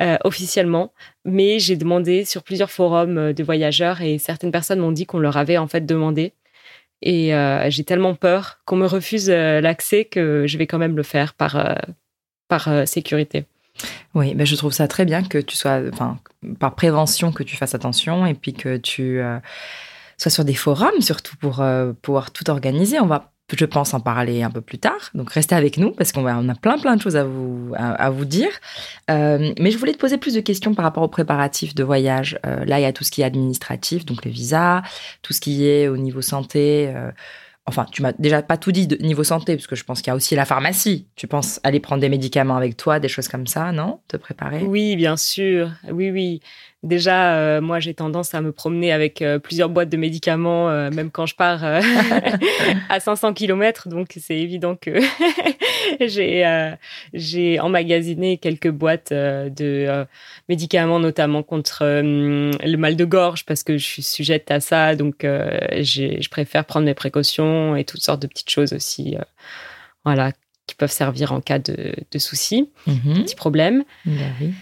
euh, 0.00 0.16
officiellement, 0.24 0.92
mais 1.24 1.58
j'ai 1.58 1.76
demandé 1.76 2.24
sur 2.24 2.42
plusieurs 2.42 2.70
forums 2.70 3.18
euh, 3.18 3.32
de 3.32 3.42
voyageurs 3.42 4.00
et 4.02 4.18
certaines 4.18 4.52
personnes 4.52 4.80
m'ont 4.80 4.92
dit 4.92 5.06
qu'on 5.06 5.18
leur 5.18 5.36
avait 5.36 5.58
en 5.58 5.68
fait 5.68 5.84
demandé. 5.86 6.32
Et 7.02 7.34
euh, 7.34 7.70
j'ai 7.70 7.84
tellement 7.84 8.14
peur 8.14 8.60
qu'on 8.66 8.76
me 8.76 8.86
refuse 8.86 9.30
l'accès 9.30 10.04
que 10.04 10.44
je 10.46 10.58
vais 10.58 10.66
quand 10.66 10.76
même 10.76 10.96
le 10.96 11.02
faire 11.02 11.32
par, 11.32 11.78
par 12.46 12.86
sécurité. 12.86 13.46
Oui, 14.12 14.34
ben 14.34 14.46
je 14.46 14.54
trouve 14.54 14.74
ça 14.74 14.86
très 14.86 15.06
bien 15.06 15.22
que 15.22 15.38
tu 15.38 15.56
sois, 15.56 15.80
par 16.58 16.74
prévention, 16.74 17.32
que 17.32 17.42
tu 17.42 17.56
fasses 17.56 17.74
attention 17.74 18.26
et 18.26 18.34
puis 18.34 18.52
que 18.52 18.76
tu 18.76 19.18
sois 20.18 20.30
sur 20.30 20.44
des 20.44 20.52
forums 20.52 21.00
surtout 21.00 21.36
pour 21.38 21.64
pouvoir 22.02 22.32
tout 22.32 22.50
organiser. 22.50 23.00
On 23.00 23.06
va, 23.06 23.32
je 23.56 23.64
pense, 23.64 23.94
en 23.94 24.00
parler 24.00 24.42
un 24.42 24.50
peu 24.50 24.60
plus 24.60 24.78
tard. 24.78 25.10
Donc 25.14 25.32
restez 25.32 25.54
avec 25.54 25.76
nous 25.76 25.92
parce 25.92 26.12
qu'on 26.12 26.26
a 26.26 26.54
plein 26.54 26.78
plein 26.78 26.96
de 26.96 27.02
choses 27.02 27.16
à 27.16 27.24
vous 27.24 27.72
à 27.76 28.10
vous 28.10 28.24
dire. 28.24 28.50
Euh, 29.10 29.52
mais 29.58 29.70
je 29.70 29.78
voulais 29.78 29.92
te 29.92 29.98
poser 29.98 30.18
plus 30.18 30.34
de 30.34 30.40
questions 30.40 30.74
par 30.74 30.84
rapport 30.84 31.02
aux 31.02 31.08
préparatifs 31.08 31.74
de 31.74 31.84
voyage. 31.84 32.38
Euh, 32.46 32.64
là, 32.64 32.78
il 32.78 32.82
y 32.82 32.86
a 32.86 32.92
tout 32.92 33.04
ce 33.04 33.10
qui 33.10 33.22
est 33.22 33.24
administratif, 33.24 34.04
donc 34.04 34.24
les 34.24 34.30
visas, 34.30 34.82
tout 35.22 35.32
ce 35.32 35.40
qui 35.40 35.66
est 35.66 35.88
au 35.88 35.96
niveau 35.96 36.22
santé. 36.22 36.92
euh, 36.94 37.10
Enfin, 37.66 37.86
tu 37.92 38.02
m'as 38.02 38.12
déjà 38.18 38.42
pas 38.42 38.56
tout 38.56 38.72
dit 38.72 38.88
de 38.88 38.96
niveau 38.96 39.22
santé, 39.22 39.54
parce 39.54 39.68
que 39.68 39.76
je 39.76 39.84
pense 39.84 40.00
qu'il 40.00 40.08
y 40.08 40.10
a 40.10 40.16
aussi 40.16 40.34
la 40.34 40.44
pharmacie. 40.44 41.06
Tu 41.14 41.28
penses 41.28 41.60
aller 41.62 41.78
prendre 41.78 42.00
des 42.00 42.08
médicaments 42.08 42.56
avec 42.56 42.76
toi, 42.76 42.98
des 42.98 43.06
choses 43.06 43.28
comme 43.28 43.46
ça, 43.46 43.70
non? 43.70 44.00
Te 44.08 44.16
préparer? 44.16 44.62
Oui, 44.62 44.96
bien 44.96 45.16
sûr. 45.16 45.70
Oui, 45.92 46.10
oui. 46.10 46.40
Déjà, 46.82 47.34
euh, 47.36 47.60
moi, 47.60 47.78
j'ai 47.78 47.92
tendance 47.92 48.34
à 48.34 48.40
me 48.40 48.52
promener 48.52 48.90
avec 48.90 49.20
euh, 49.20 49.38
plusieurs 49.38 49.68
boîtes 49.68 49.90
de 49.90 49.98
médicaments, 49.98 50.70
euh, 50.70 50.90
même 50.90 51.10
quand 51.10 51.26
je 51.26 51.34
pars 51.34 51.62
à 52.88 53.00
500 53.00 53.34
km. 53.34 53.88
Donc, 53.88 54.16
c'est 54.18 54.38
évident 54.38 54.76
que 54.76 54.98
j'ai 56.00 56.70
j'ai 57.12 57.60
emmagasiné 57.60 58.38
quelques 58.38 58.70
boîtes 58.70 59.12
de 59.12 60.06
médicaments, 60.48 60.98
notamment 61.00 61.42
contre 61.42 61.84
le 61.84 62.76
mal 62.76 62.96
de 62.96 63.04
gorge, 63.04 63.44
parce 63.44 63.62
que 63.62 63.76
je 63.76 63.84
suis 63.84 64.02
sujette 64.02 64.50
à 64.50 64.60
ça. 64.60 64.96
Donc, 64.96 65.16
je 65.22 66.28
préfère 66.30 66.64
prendre 66.64 66.86
mes 66.86 66.94
précautions 66.94 67.76
et 67.76 67.84
toutes 67.84 68.02
sortes 68.02 68.22
de 68.22 68.26
petites 68.26 68.50
choses 68.50 68.72
aussi, 68.72 69.16
voilà, 70.04 70.32
qui 70.66 70.74
peuvent 70.76 70.90
servir 70.90 71.32
en 71.32 71.40
cas 71.40 71.58
de, 71.58 71.94
de 72.10 72.18
soucis, 72.18 72.70
Mhm. 72.86 73.22
petits 73.24 73.36
problèmes. 73.36 73.84
Ben 74.06 74.32
oui. 74.40 74.52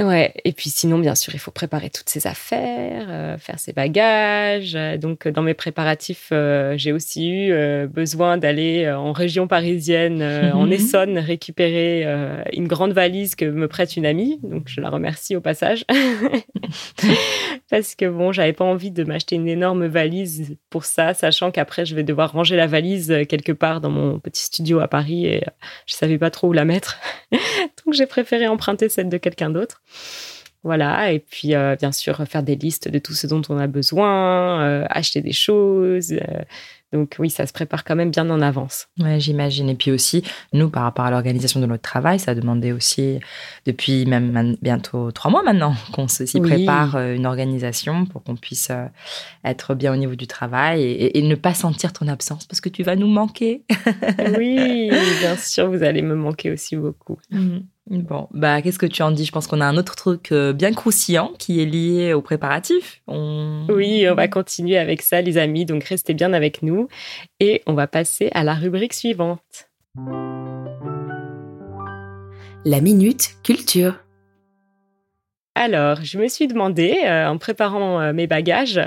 Ouais, 0.00 0.34
et 0.44 0.52
puis 0.52 0.70
sinon, 0.70 0.98
bien 0.98 1.14
sûr, 1.14 1.32
il 1.36 1.38
faut 1.38 1.52
préparer 1.52 1.88
toutes 1.88 2.08
ses 2.08 2.26
affaires, 2.26 3.06
euh, 3.08 3.38
faire 3.38 3.60
ses 3.60 3.72
bagages. 3.72 4.74
Euh, 4.74 4.96
Donc, 4.96 5.24
euh, 5.26 5.30
dans 5.30 5.42
mes 5.42 5.54
préparatifs, 5.54 6.30
euh, 6.32 6.74
j'ai 6.76 6.90
aussi 6.90 7.30
eu 7.30 7.52
euh, 7.52 7.86
besoin 7.86 8.36
d'aller 8.36 8.86
euh, 8.86 8.98
en 8.98 9.12
région 9.12 9.46
parisienne, 9.46 10.20
euh, 10.20 10.50
en 10.52 10.66
Mhm. 10.66 10.72
Essonne, 10.72 11.18
récupérer 11.18 12.02
euh, 12.06 12.42
une 12.52 12.66
grande 12.66 12.92
valise 12.92 13.36
que 13.36 13.44
me 13.44 13.68
prête 13.68 13.96
une 13.96 14.04
amie. 14.04 14.40
Donc, 14.42 14.64
je 14.66 14.80
la 14.80 14.90
remercie 14.90 15.36
au 15.36 15.40
passage. 15.40 15.84
Parce 17.70 17.94
que 17.94 18.06
bon, 18.08 18.32
j'avais 18.32 18.52
pas 18.52 18.64
envie 18.64 18.90
de 18.90 19.04
m'acheter 19.04 19.36
une 19.36 19.48
énorme 19.48 19.86
valise 19.86 20.56
pour 20.70 20.84
ça, 20.86 21.14
sachant 21.14 21.52
qu'après, 21.52 21.86
je 21.86 21.94
vais 21.94 22.02
devoir 22.02 22.32
ranger 22.32 22.56
la 22.56 22.66
valise 22.66 23.14
quelque 23.28 23.52
part 23.52 23.80
dans 23.80 23.90
mon 23.90 24.18
petit 24.18 24.42
studio 24.42 24.80
à 24.80 24.88
Paris 24.88 25.26
et 25.26 25.44
je 25.86 25.94
savais 25.94 26.18
pas 26.18 26.30
trop 26.30 26.48
où 26.48 26.52
la 26.52 26.64
mettre. 26.64 26.98
Donc, 27.32 27.94
j'ai 27.94 28.06
préféré 28.06 28.48
emprunter 28.48 28.88
celle 28.88 29.08
de 29.08 29.18
quelqu'un 29.18 29.50
d'autre. 29.50 29.82
Voilà, 30.64 31.12
et 31.12 31.18
puis 31.18 31.54
euh, 31.54 31.76
bien 31.76 31.92
sûr 31.92 32.16
faire 32.26 32.42
des 32.42 32.56
listes 32.56 32.88
de 32.88 32.98
tout 32.98 33.12
ce 33.12 33.26
dont 33.26 33.42
on 33.50 33.58
a 33.58 33.66
besoin, 33.66 34.62
euh, 34.62 34.86
acheter 34.88 35.20
des 35.20 35.34
choses, 35.34 36.12
euh, 36.12 36.42
Donc 36.90 37.16
oui, 37.18 37.28
ça 37.28 37.46
se 37.46 37.52
prépare 37.52 37.84
quand 37.84 37.94
même 37.94 38.10
bien 38.10 38.30
en 38.30 38.40
avance. 38.40 38.86
Ouais, 38.98 39.20
j'imagine. 39.20 39.68
Et 39.68 39.74
puis 39.74 39.90
aussi, 39.90 40.22
nous, 40.54 40.70
par 40.70 40.84
rapport 40.84 41.04
à 41.04 41.10
l'organisation 41.10 41.60
de 41.60 41.66
notre 41.66 41.82
travail, 41.82 42.18
ça 42.18 42.30
a 42.30 42.34
demandé 42.34 42.72
aussi, 42.72 43.20
depuis 43.66 44.06
même 44.06 44.56
bientôt 44.62 45.12
trois 45.12 45.30
mois 45.30 45.42
maintenant, 45.42 45.74
qu'on 45.92 46.08
s'y 46.08 46.40
prépare 46.40 46.96
une 46.96 47.26
organisation 47.26 48.06
pour 48.06 48.22
qu'on 48.22 48.36
puisse 48.36 48.72
être 49.44 49.74
bien 49.74 49.92
au 49.92 49.96
niveau 49.96 50.14
du 50.14 50.26
travail 50.26 50.82
et, 50.82 51.20
ne 51.20 51.34
pas 51.34 51.52
sentir 51.52 51.92
ton 51.92 52.08
absence 52.08 52.46
parce 52.46 52.62
que 52.62 52.70
tu 52.70 52.82
vas 52.82 52.96
nous 52.96 53.08
manquer. 53.08 53.64
oui, 54.38 54.88
bien 55.20 55.36
sûr, 55.36 55.70
vous 55.70 55.82
allez 55.82 56.00
me 56.00 56.14
manquer 56.14 56.52
aussi 56.52 56.74
beaucoup. 56.74 57.18
Mm. 57.30 57.58
Bon, 57.90 58.28
bah 58.32 58.62
qu'est-ce 58.62 58.78
que 58.78 58.86
tu 58.86 59.02
en 59.02 59.10
dis? 59.10 59.26
Je 59.26 59.32
pense 59.32 59.46
qu'on 59.46 59.60
a 59.60 59.66
un 59.66 59.76
autre 59.76 59.94
truc 59.94 60.32
euh, 60.32 60.54
bien 60.54 60.72
croustillant 60.72 61.32
qui 61.38 61.60
est 61.60 61.66
lié 61.66 62.14
aux 62.14 62.22
préparatifs. 62.22 63.02
Oui, 63.08 64.06
on 64.08 64.14
va 64.14 64.26
continuer 64.26 64.78
avec 64.78 65.02
ça, 65.02 65.20
les 65.20 65.36
amis. 65.36 65.66
Donc 65.66 65.84
restez 65.84 66.14
bien 66.14 66.32
avec 66.32 66.62
nous 66.62 66.88
et 67.40 67.62
on 67.66 67.74
va 67.74 67.86
passer 67.86 68.30
à 68.32 68.42
la 68.42 68.54
rubrique 68.54 68.94
suivante. 68.94 69.68
La 72.64 72.80
minute 72.80 73.36
culture. 73.42 74.00
Alors, 75.54 76.02
je 76.02 76.18
me 76.18 76.26
suis 76.26 76.48
demandé, 76.48 77.02
euh, 77.04 77.28
en 77.28 77.38
préparant 77.38 78.00
euh, 78.00 78.12
mes 78.12 78.26
bagages, 78.26 78.80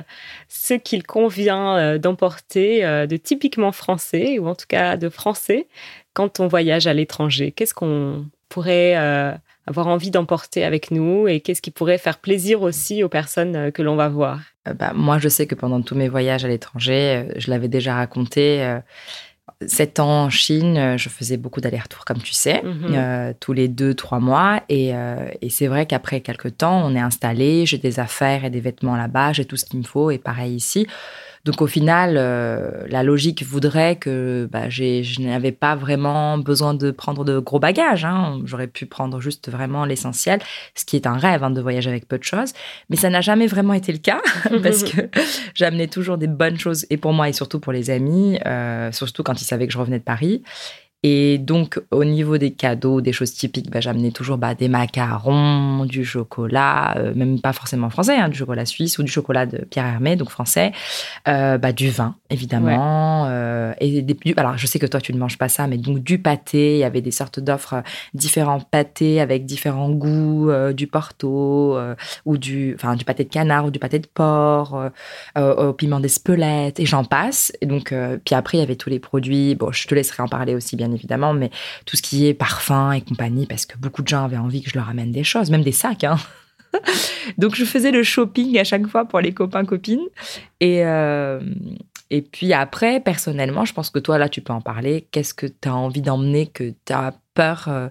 ce 0.49 0.73
qu'il 0.73 1.03
convient 1.03 1.97
d'emporter 1.97 2.81
de 2.81 3.15
typiquement 3.15 3.71
français, 3.71 4.37
ou 4.39 4.47
en 4.47 4.55
tout 4.55 4.65
cas 4.67 4.97
de 4.97 5.07
français, 5.07 5.67
quand 6.13 6.39
on 6.39 6.47
voyage 6.47 6.87
à 6.87 6.93
l'étranger. 6.93 7.53
Qu'est-ce 7.53 7.73
qu'on 7.73 8.25
pourrait 8.49 8.95
euh, 8.97 9.31
avoir 9.65 9.87
envie 9.87 10.11
d'emporter 10.11 10.63
avec 10.63 10.91
nous 10.91 11.27
et 11.27 11.41
qu'est-ce 11.41 11.61
qui 11.61 11.71
pourrait 11.71 11.97
faire 11.97 12.17
plaisir 12.19 12.61
aussi 12.61 13.03
aux 13.03 13.09
personnes 13.09 13.55
euh, 13.55 13.71
que 13.71 13.81
l'on 13.81 13.95
va 13.95 14.09
voir? 14.09 14.39
Euh, 14.67 14.73
bah, 14.73 14.93
Moi, 14.95 15.19
je 15.19 15.29
sais 15.29 15.47
que 15.47 15.55
pendant 15.55 15.81
tous 15.81 15.95
mes 15.95 16.09
voyages 16.09 16.45
à 16.45 16.47
l'étranger, 16.47 17.27
je 17.35 17.49
l'avais 17.49 17.67
déjà 17.67 17.95
raconté. 17.95 18.77
Sept 19.65 19.99
ans 19.99 20.25
en 20.25 20.29
Chine, 20.29 20.97
je 20.97 21.09
faisais 21.09 21.37
beaucoup 21.37 21.61
d'allers-retours, 21.61 22.05
comme 22.05 22.21
tu 22.21 22.33
sais, 22.33 22.61
mhm. 22.61 23.33
tous 23.39 23.53
les 23.53 23.67
deux, 23.67 23.95
trois 23.95 24.19
mois. 24.19 24.61
Et, 24.69 24.91
et 25.41 25.49
c'est 25.49 25.67
vrai 25.67 25.87
qu'après 25.87 26.21
quelques 26.21 26.57
temps, 26.57 26.85
on 26.85 26.93
est 26.93 26.99
installé, 26.99 27.65
j'ai 27.65 27.79
des 27.79 27.99
affaires 27.99 28.45
et 28.45 28.51
des 28.51 28.59
vêtements 28.59 28.95
là-bas, 28.95 29.33
j'ai 29.33 29.45
tout 29.45 29.55
ce 29.57 29.65
qu'il 29.65 29.79
me 29.79 29.85
faut. 29.85 30.11
Et 30.11 30.19
pareil 30.19 30.53
ici. 30.53 30.85
Donc 31.47 31.61
au 31.61 31.67
final, 31.67 32.15
euh, 32.17 32.85
la 32.89 33.03
logique 33.03 33.41
voudrait 33.43 33.95
que 33.95 34.49
bah, 34.51 34.69
je 34.69 35.21
n'avais 35.21 35.53
pas 35.53 35.77
vraiment 35.77 36.37
besoin 36.37 36.73
de 36.73 36.91
prendre 36.91 37.23
de 37.23 37.39
gros 37.39 37.57
bagages. 37.57 38.03
Hein. 38.03 38.41
J'aurais 38.43 38.67
pu 38.67 38.85
prendre 38.85 39.21
juste 39.21 39.49
vraiment 39.49 39.85
l'essentiel, 39.85 40.41
ce 40.75 40.83
qui 40.83 40.97
est 40.97 41.07
un 41.07 41.15
rêve 41.15 41.45
hein, 41.45 41.49
de 41.49 41.61
voyager 41.61 41.89
avec 41.89 42.05
peu 42.05 42.17
de 42.17 42.23
choses. 42.25 42.51
Mais 42.89 42.97
ça 42.97 43.09
n'a 43.09 43.21
jamais 43.21 43.47
vraiment 43.47 43.71
été 43.71 43.93
le 43.93 43.97
cas 43.97 44.19
parce 44.61 44.83
que 44.83 45.09
j'amenais 45.53 45.87
toujours 45.87 46.17
des 46.17 46.27
bonnes 46.27 46.59
choses 46.59 46.85
et 46.89 46.97
pour 46.97 47.13
moi 47.13 47.29
et 47.29 47.33
surtout 47.33 47.61
pour 47.61 47.71
les 47.71 47.91
amis, 47.91 48.37
euh, 48.45 48.91
surtout 48.91 49.23
quand 49.23 49.41
ils 49.41 49.45
savaient 49.45 49.67
que 49.67 49.73
je 49.73 49.77
revenais 49.77 49.99
de 49.99 50.03
Paris. 50.03 50.43
Et 51.03 51.37
donc, 51.37 51.79
au 51.91 52.03
niveau 52.03 52.39
des 52.39 52.51
cadeaux, 52.51 53.01
des 53.01 53.13
choses 53.13 53.31
typiques, 53.31 53.69
bah, 53.69 53.79
j'amenais 53.81 54.09
toujours 54.09 54.37
bah, 54.37 54.55
des 54.55 54.67
macarons, 54.67 55.85
du 55.85 56.03
chocolat, 56.03 56.97
euh, 56.97 57.13
même 57.13 57.39
pas 57.39 57.53
forcément 57.53 57.91
français, 57.91 58.17
hein, 58.17 58.29
du 58.29 58.37
chocolat 58.37 58.65
suisse 58.65 58.97
ou 58.97 59.03
du 59.03 59.11
chocolat 59.11 59.45
de 59.45 59.59
Pierre 59.59 59.85
Hermé, 59.85 60.15
donc 60.15 60.31
français, 60.31 60.71
euh, 61.27 61.59
bah, 61.59 61.71
du 61.71 61.91
vin, 61.91 62.15
évidemment. 62.31 63.25
Euh, 63.27 63.73
et 63.79 64.01
des, 64.01 64.17
alors, 64.37 64.57
je 64.57 64.65
sais 64.65 64.79
que 64.79 64.87
toi, 64.87 64.99
tu 64.99 65.13
ne 65.13 65.19
manges 65.19 65.37
pas 65.37 65.49
ça, 65.49 65.67
mais 65.67 65.77
donc 65.77 65.99
du 65.99 66.17
pâté. 66.17 66.73
Il 66.73 66.79
y 66.79 66.83
avait 66.83 67.01
des 67.01 67.11
sortes 67.11 67.39
d'offres, 67.39 67.83
différents 68.15 68.59
pâtés 68.59 69.21
avec 69.21 69.45
différents 69.45 69.91
goûts, 69.91 70.49
du 70.73 70.87
porto, 70.87 71.77
ou 72.25 72.37
du, 72.37 72.73
enfin, 72.73 72.95
du 72.95 73.05
pâté 73.05 73.23
de 73.23 73.29
canard 73.29 73.65
ou 73.65 73.71
du 73.71 73.77
pâté 73.77 73.99
de 73.99 74.07
porc, 74.07 74.89
au 75.35 75.73
piment 75.73 75.99
d'espelette, 75.99 76.79
et 76.79 76.87
j'en 76.87 77.03
passe. 77.03 77.53
Et 77.61 77.67
donc, 77.67 77.93
puis 78.25 78.33
après, 78.33 78.57
il 78.57 78.61
y 78.61 78.63
avait 78.63 78.75
tous 78.75 78.89
les 78.89 78.99
produits. 78.99 79.53
Bon, 79.53 79.71
je 79.71 79.87
te 79.87 79.93
laisserai 79.93 80.23
en 80.23 80.27
parler 80.27 80.55
aussi, 80.55 80.75
bien 80.75 80.86
évidemment, 80.91 81.33
mais 81.33 81.49
tout 81.85 81.95
ce 81.97 82.01
qui 82.01 82.27
est 82.27 82.33
parfum 82.33 82.91
et 82.91 83.01
compagnie, 83.01 83.45
parce 83.45 83.65
que 83.65 83.77
beaucoup 83.77 84.01
de 84.01 84.07
gens 84.07 84.25
avaient 84.25 84.37
envie 84.37 84.61
que 84.61 84.69
je 84.69 84.77
leur 84.77 84.89
amène 84.89 85.11
des 85.11 85.23
choses, 85.23 85.49
même 85.49 85.63
des 85.63 85.71
sacs. 85.71 86.03
Hein. 86.03 86.17
Donc 87.37 87.55
je 87.55 87.65
faisais 87.65 87.91
le 87.91 88.03
shopping 88.03 88.57
à 88.57 88.63
chaque 88.63 88.87
fois 88.87 89.05
pour 89.05 89.19
les 89.19 89.33
copains 89.33 89.65
copines. 89.65 90.05
Et, 90.59 90.85
euh, 90.85 91.39
et 92.09 92.21
puis 92.21 92.53
après, 92.53 92.99
personnellement, 92.99 93.65
je 93.65 93.73
pense 93.73 93.89
que 93.89 93.99
toi, 93.99 94.17
là, 94.17 94.29
tu 94.29 94.41
peux 94.41 94.53
en 94.53 94.61
parler. 94.61 95.07
Qu'est-ce 95.11 95.33
que 95.33 95.47
tu 95.47 95.67
as 95.67 95.75
envie 95.75 96.01
d'emmener, 96.01 96.47
que 96.47 96.73
tu 96.85 96.93
as 96.93 97.13
peur 97.33 97.65
euh, 97.67 97.89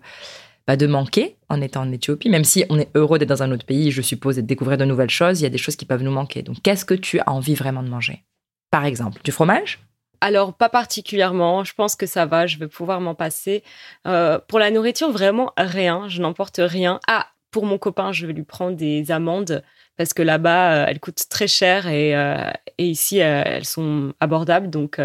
bah, 0.66 0.76
de 0.76 0.86
manquer 0.86 1.36
en 1.48 1.60
étant 1.60 1.82
en 1.82 1.92
Éthiopie? 1.92 2.30
Même 2.30 2.44
si 2.44 2.64
on 2.70 2.78
est 2.78 2.88
heureux 2.94 3.18
d'être 3.18 3.28
dans 3.28 3.42
un 3.42 3.52
autre 3.52 3.66
pays, 3.66 3.90
je 3.90 4.02
suppose, 4.02 4.38
et 4.38 4.42
de 4.42 4.46
découvrir 4.46 4.78
de 4.78 4.84
nouvelles 4.84 5.10
choses, 5.10 5.40
il 5.40 5.44
y 5.44 5.46
a 5.46 5.50
des 5.50 5.58
choses 5.58 5.76
qui 5.76 5.84
peuvent 5.84 6.02
nous 6.02 6.10
manquer. 6.10 6.42
Donc 6.42 6.56
qu'est-ce 6.62 6.84
que 6.84 6.94
tu 6.94 7.20
as 7.20 7.30
envie 7.30 7.54
vraiment 7.54 7.82
de 7.82 7.88
manger? 7.88 8.24
Par 8.70 8.84
exemple, 8.84 9.20
du 9.22 9.32
fromage? 9.32 9.80
Alors, 10.26 10.54
pas 10.54 10.68
particulièrement. 10.68 11.62
Je 11.62 11.72
pense 11.72 11.94
que 11.94 12.04
ça 12.04 12.26
va. 12.26 12.48
Je 12.48 12.58
vais 12.58 12.66
pouvoir 12.66 13.00
m'en 13.00 13.14
passer. 13.14 13.62
Euh, 14.08 14.40
pour 14.48 14.58
la 14.58 14.72
nourriture, 14.72 15.12
vraiment 15.12 15.52
rien. 15.56 16.08
Je 16.08 16.20
n'emporte 16.20 16.58
rien. 16.58 16.98
Ah, 17.06 17.28
pour 17.52 17.64
mon 17.64 17.78
copain, 17.78 18.10
je 18.10 18.26
vais 18.26 18.32
lui 18.32 18.42
prendre 18.42 18.76
des 18.76 19.12
amandes 19.12 19.62
parce 19.96 20.12
que 20.12 20.22
là-bas, 20.22 20.72
euh, 20.72 20.86
elles 20.88 21.00
coûtent 21.00 21.28
très 21.28 21.46
cher 21.46 21.86
et, 21.88 22.16
euh, 22.16 22.50
et 22.78 22.86
ici, 22.86 23.18
elles 23.18 23.64
sont 23.64 24.12
abordables. 24.20 24.68
Donc, 24.68 25.00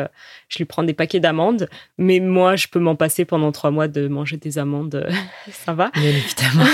je 0.49 0.57
lui 0.57 0.65
prends 0.65 0.83
des 0.83 0.93
paquets 0.93 1.21
d'amandes. 1.21 1.69
Mais 1.97 2.19
moi, 2.19 2.55
je 2.57 2.67
peux 2.67 2.79
m'en 2.79 2.95
passer 2.95 3.23
pendant 3.23 3.51
trois 3.51 3.71
mois 3.71 3.87
de 3.87 4.07
manger 4.07 4.37
des 4.37 4.57
amandes. 4.57 5.07
ça 5.51 5.73
va. 5.73 5.89
Bien 5.93 6.09
évidemment. 6.09 6.65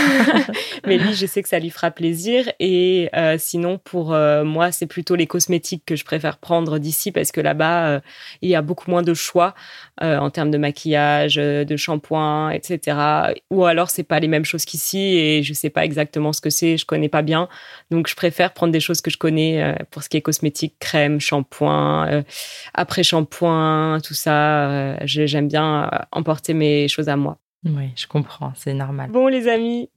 mais 0.87 0.97
lui, 0.97 1.13
je 1.13 1.25
sais 1.25 1.43
que 1.43 1.49
ça 1.49 1.59
lui 1.59 1.69
fera 1.69 1.91
plaisir. 1.91 2.49
Et 2.59 3.09
euh, 3.15 3.35
sinon, 3.37 3.77
pour 3.77 4.13
euh, 4.13 4.43
moi, 4.43 4.71
c'est 4.71 4.87
plutôt 4.87 5.15
les 5.15 5.27
cosmétiques 5.27 5.83
que 5.85 5.95
je 5.95 6.03
préfère 6.03 6.37
prendre 6.37 6.79
d'ici 6.79 7.11
parce 7.11 7.31
que 7.31 7.41
là-bas, 7.41 7.87
euh, 7.87 7.99
il 8.41 8.49
y 8.49 8.55
a 8.55 8.61
beaucoup 8.61 8.89
moins 8.89 9.03
de 9.03 9.13
choix 9.13 9.53
en 9.99 10.29
termes 10.29 10.51
de 10.51 10.59
maquillage, 10.59 11.35
de 11.35 11.75
shampoing, 11.75 12.51
etc. 12.51 12.97
Ou 13.49 13.65
alors, 13.65 13.89
c'est 13.89 14.03
pas 14.03 14.19
les 14.19 14.27
mêmes 14.27 14.45
choses 14.45 14.63
qu'ici 14.63 15.17
et 15.17 15.41
je 15.41 15.53
sais 15.53 15.71
pas 15.71 15.83
exactement 15.83 16.33
ce 16.33 16.41
que 16.41 16.51
c'est. 16.51 16.77
Je 16.77 16.85
connais 16.85 17.09
pas 17.09 17.23
bien. 17.23 17.49
Donc, 17.89 18.06
je 18.07 18.15
préfère 18.15 18.53
prendre 18.53 18.71
des 18.71 18.79
choses 18.79 19.01
que 19.01 19.11
je 19.11 19.17
connais 19.17 19.75
pour 19.91 20.03
ce 20.03 20.09
qui 20.09 20.17
est 20.17 20.21
cosmétique, 20.21 20.75
crème, 20.79 21.19
shampoing, 21.19 22.23
après 22.73 23.03
shampoing 23.03 23.99
tout 24.03 24.13
ça. 24.13 24.69
Euh, 24.69 24.97
j'aime 25.03 25.47
bien 25.47 25.85
euh, 25.85 25.97
emporter 26.11 26.53
mes 26.53 26.87
choses 26.87 27.09
à 27.09 27.15
moi. 27.15 27.37
Oui, 27.65 27.91
je 27.95 28.07
comprends, 28.07 28.53
c'est 28.55 28.73
normal. 28.73 29.11
Bon, 29.11 29.27
les 29.27 29.47
amis, 29.47 29.89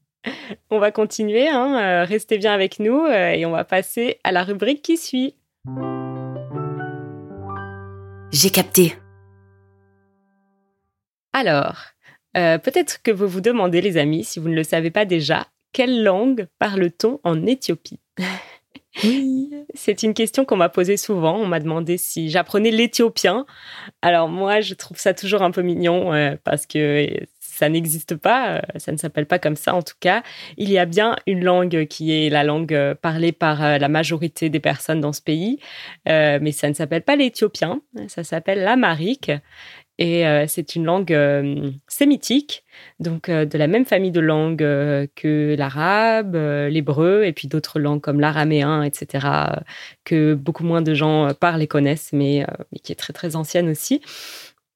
on 0.71 0.79
va 0.79 0.90
continuer. 0.90 1.49
Hein, 1.49 1.79
euh, 1.81 2.05
restez 2.05 2.38
bien 2.38 2.52
avec 2.52 2.79
nous 2.79 3.07
et 3.07 3.45
on 3.47 3.50
va 3.50 3.64
passer 3.64 4.19
à 4.25 4.33
la 4.33 4.43
rubrique 4.43 4.83
qui 4.83 4.97
suit. 4.97 5.37
J'ai 8.33 8.50
capté. 8.50 8.95
Alors, 11.33 11.76
peut-être 12.35 13.02
que 13.02 13.11
vous 13.11 13.29
vous 13.29 13.40
demandez, 13.40 13.81
les 13.81 13.97
amis, 13.97 14.25
si 14.25 14.40
vous 14.40 14.49
ne 14.49 14.55
le 14.55 14.64
savez 14.64 14.90
pas 14.90 15.05
déjà, 15.05 15.47
quelle 15.72 16.02
langue 16.02 16.48
parle-t-on 16.58 17.20
en 17.24 17.46
Éthiopie 17.46 18.00
oui. 19.04 19.50
C'est 19.74 20.02
une 20.02 20.14
question 20.14 20.44
qu'on 20.44 20.56
m'a 20.56 20.68
posée 20.68 20.96
souvent. 20.96 21.36
On 21.36 21.46
m'a 21.46 21.60
demandé 21.60 21.96
si 21.96 22.28
j'apprenais 22.28 22.70
l'éthiopien. 22.70 23.46
Alors 24.02 24.28
moi, 24.28 24.60
je 24.60 24.74
trouve 24.74 24.98
ça 24.98 25.14
toujours 25.14 25.42
un 25.42 25.50
peu 25.50 25.62
mignon 25.62 26.12
euh, 26.12 26.34
parce 26.42 26.66
que 26.66 27.06
ça 27.38 27.68
n'existe 27.68 28.16
pas, 28.16 28.56
euh, 28.56 28.60
ça 28.76 28.90
ne 28.90 28.96
s'appelle 28.96 29.26
pas 29.26 29.38
comme 29.38 29.56
ça 29.56 29.74
en 29.74 29.82
tout 29.82 29.94
cas. 30.00 30.22
Il 30.56 30.70
y 30.70 30.78
a 30.78 30.86
bien 30.86 31.16
une 31.26 31.44
langue 31.44 31.86
qui 31.86 32.12
est 32.12 32.30
la 32.30 32.42
langue 32.42 32.74
euh, 32.74 32.94
parlée 32.94 33.32
par 33.32 33.78
la 33.78 33.88
majorité 33.88 34.48
des 34.48 34.60
personnes 34.60 35.00
dans 35.00 35.12
ce 35.12 35.22
pays, 35.22 35.60
mais 36.06 36.52
ça 36.52 36.68
ne 36.68 36.74
s'appelle 36.74 37.02
pas 37.02 37.16
l'éthiopien, 37.16 37.82
ça 38.08 38.24
s'appelle 38.24 38.60
l'amarique. 38.60 39.30
Et 40.00 40.26
euh, 40.26 40.47
c'est 40.49 40.76
une 40.76 40.87
langue 40.87 41.12
euh, 41.12 41.71
sémitique, 41.87 42.64
donc 43.00 43.28
euh, 43.28 43.45
de 43.45 43.59
la 43.59 43.66
même 43.66 43.85
famille 43.85 44.11
de 44.11 44.21
langues 44.21 44.57
que 45.14 45.54
l'arabe, 45.59 46.35
l'hébreu, 46.35 47.25
et 47.25 47.35
puis 47.35 47.49
d'autres 47.49 47.78
langues 47.78 48.00
comme 48.00 48.19
l'araméen, 48.19 48.83
etc., 48.83 49.26
que 50.04 50.33
beaucoup 50.35 50.64
moins 50.64 50.80
de 50.80 50.95
gens 50.95 51.35
parlent 51.35 51.61
et 51.61 51.66
connaissent, 51.66 52.14
mais, 52.14 52.47
qui 52.83 52.92
est 52.92 52.97
très 52.97 53.12
très 53.12 53.37
ancienne 53.37 53.69
aussi. 53.69 54.00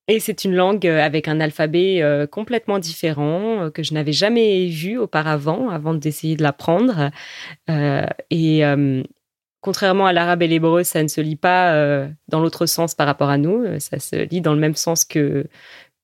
Et 0.09 0.21
c'est 0.21 0.45
une 0.45 0.55
langue 0.55 0.87
avec 0.87 1.29
un 1.29 1.41
alphabet 1.41 2.03
complètement 2.31 2.79
différent 2.79 3.71
que 3.73 3.83
je 3.83 3.95
n'avais 3.95 4.13
jamais 4.13 4.67
vu 4.67 4.99
auparavant 4.99 5.71
avant 5.71 5.95
d'essayer 5.95 6.37
de 6.37 6.43
l'apprendre. 6.43 7.11
Contrairement 9.65 10.05
à 10.05 10.13
l'arabe 10.13 10.43
et 10.43 10.47
l'hébreu, 10.47 10.83
ça 10.83 11.03
ne 11.03 11.09
se 11.09 11.23
lit 11.23 11.37
pas 11.37 11.73
euh, 11.73 12.07
dans 12.29 12.41
l'autre 12.41 12.67
sens 12.67 12.95
par 12.95 13.07
rapport 13.07 13.31
à 13.31 13.39
nous. 13.39 13.65
Euh, 13.65 13.79
ça 13.81 13.99
se 13.99 14.15
lit 14.15 14.43
dans 14.43 14.53
le 14.53 14.61
même 14.61 14.75
sens 14.75 15.07
que, 15.07 15.47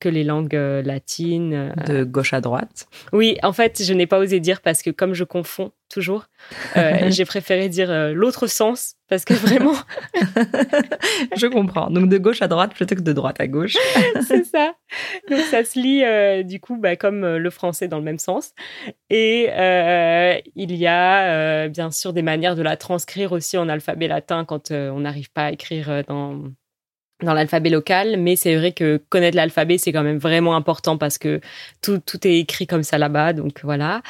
que 0.00 0.08
les 0.08 0.24
langues 0.24 0.56
euh, 0.56 0.82
latines. 0.82 1.72
De 1.86 2.04
gauche 2.04 2.32
à 2.32 2.40
droite. 2.40 2.86
Oui, 3.12 3.36
en 3.42 3.52
fait, 3.52 3.82
je 3.84 3.92
n'ai 3.92 4.06
pas 4.06 4.18
osé 4.18 4.40
dire 4.40 4.62
parce 4.62 4.82
que 4.82 4.90
comme 4.90 5.14
je 5.14 5.24
confonds 5.24 5.72
toujours, 5.88 6.26
j'ai 7.08 7.24
préféré 7.24 7.68
dire 7.68 8.12
l'autre 8.14 8.46
sens 8.46 8.94
parce 9.08 9.24
que 9.24 9.34
vraiment. 9.34 9.74
je 11.36 11.46
comprends. 11.48 11.90
Donc 11.90 12.08
de 12.08 12.16
gauche 12.16 12.42
à 12.42 12.48
droite 12.48 12.74
plutôt 12.74 12.94
que 12.94 13.00
de 13.00 13.12
droite 13.12 13.40
à 13.40 13.48
gauche. 13.48 13.76
C'est 14.26 14.44
ça. 14.44 14.74
Donc 15.28 15.40
ça 15.40 15.64
se 15.64 15.78
lit 15.78 16.44
du 16.44 16.60
coup 16.60 16.76
bah, 16.76 16.94
comme 16.94 17.36
le 17.36 17.50
français 17.50 17.88
dans 17.88 17.98
le 17.98 18.04
même 18.04 18.20
sens. 18.20 18.52
Et 19.10 19.48
il 20.54 20.76
y 20.76 20.86
a 20.86 21.68
bien 21.68 21.90
sûr 21.90 22.12
des 22.12 22.22
manières 22.22 22.54
de 22.54 22.62
la 22.62 22.76
transcrire 22.76 23.32
aussi 23.32 23.58
en 23.58 23.68
alphabet 23.68 24.06
latin 24.06 24.44
quand 24.44 24.70
on 24.70 25.00
n'arrive 25.00 25.32
pas 25.32 25.46
à 25.46 25.50
écrire 25.50 26.04
dans 26.06 26.44
dans 27.22 27.34
l'alphabet 27.34 27.70
local, 27.70 28.16
mais 28.18 28.36
c'est 28.36 28.56
vrai 28.56 28.72
que 28.72 29.00
connaître 29.08 29.36
l'alphabet, 29.36 29.78
c'est 29.78 29.92
quand 29.92 30.02
même 30.02 30.18
vraiment 30.18 30.56
important 30.56 30.98
parce 30.98 31.18
que 31.18 31.40
tout, 31.82 32.00
tout 32.04 32.26
est 32.26 32.38
écrit 32.38 32.66
comme 32.66 32.82
ça 32.82 32.98
là-bas, 32.98 33.32
donc 33.32 33.60
voilà. 33.62 34.02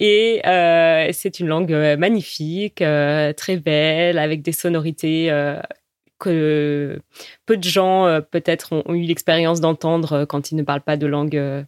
Et 0.00 0.40
euh, 0.46 1.08
c'est 1.12 1.40
une 1.40 1.48
langue 1.48 1.72
euh, 1.72 1.96
magnifique, 1.96 2.82
euh, 2.82 3.32
très 3.32 3.56
belle, 3.56 4.18
avec 4.18 4.42
des 4.42 4.52
sonorités 4.52 5.30
que 6.18 7.00
peu 7.46 7.56
de 7.56 7.64
gens 7.64 8.20
peut-être 8.32 8.72
ont, 8.72 8.94
eu 8.94 9.02
l'expérience 9.02 9.60
d'entendre 9.60 10.24
quand 10.24 10.50
ils 10.50 10.56
ne 10.56 10.64
parlent 10.64 10.80
pas 10.80 10.96
de 10.96 11.06
langue 11.06 11.64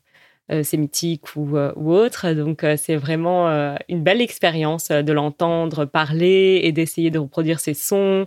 sémitique 0.62 1.36
ou, 1.36 1.56
euh, 1.56 1.72
ou 1.76 1.92
autre. 1.92 2.32
Donc 2.32 2.64
euh, 2.64 2.76
c'est 2.76 2.96
vraiment 2.96 3.48
euh, 3.48 3.76
une 3.88 4.02
belle 4.02 4.20
expérience 4.20 4.90
euh, 4.90 5.02
de 5.02 5.12
l'entendre 5.12 5.84
parler 5.84 6.60
et 6.64 6.72
d'essayer 6.72 7.10
de 7.10 7.18
reproduire 7.18 7.60
ces 7.60 7.74
sons, 7.74 8.26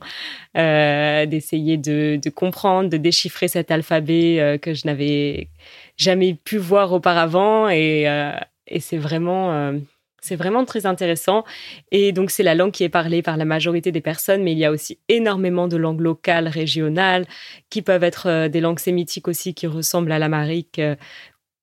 euh, 0.57 1.25
d'essayer 1.25 1.77
de, 1.77 2.19
comprendre, 2.29 2.89
de 2.89 2.97
déchiffrer 2.97 3.47
cet 3.47 3.71
alphabet 3.71 4.39
euh, 4.39 4.57
que 4.57 4.73
je 4.73 4.87
n'avais 4.87 5.49
jamais 5.97 6.33
pu 6.33 6.57
voir 6.57 6.93
auparavant. 6.93 7.69
Et, 7.69 8.07
euh, 8.07 8.31
c'est 8.79 8.97
vraiment... 8.97 9.51
euh, 9.51 9.77
c'est 10.25 10.37
vraiment 10.37 10.63
très 10.63 10.85
intéressant. 10.85 11.43
Et 11.91 12.13
donc, 12.13 12.31
c'est 12.31 12.43
la 12.43 12.55
langue 12.55 12.71
qui 12.71 12.85
est 12.85 12.89
parlée 12.89 13.21
par 13.21 13.35
la 13.35 13.43
majorité 13.43 13.91
des 13.91 13.99
personnes, 13.99 14.41
mais 14.41 14.53
il 14.53 14.57
y 14.57 14.63
a 14.63 14.71
aussi 14.71 14.97
énormément 15.09 15.67
de 15.67 15.75
langues 15.75 15.99
locales, 15.99 16.47
régionales, 16.47 17.25
qui 17.69 17.81
peuvent 17.81 18.05
être 18.05 18.29
euh, 18.29 18.47
des 18.47 18.61
langues 18.61 18.79
sémitiques 18.79 19.27
aussi, 19.27 19.53
qui 19.53 19.67
ressemblent 19.67 20.13
à 20.13 20.19
l'amérique, 20.19 20.79
euh, 20.79 20.95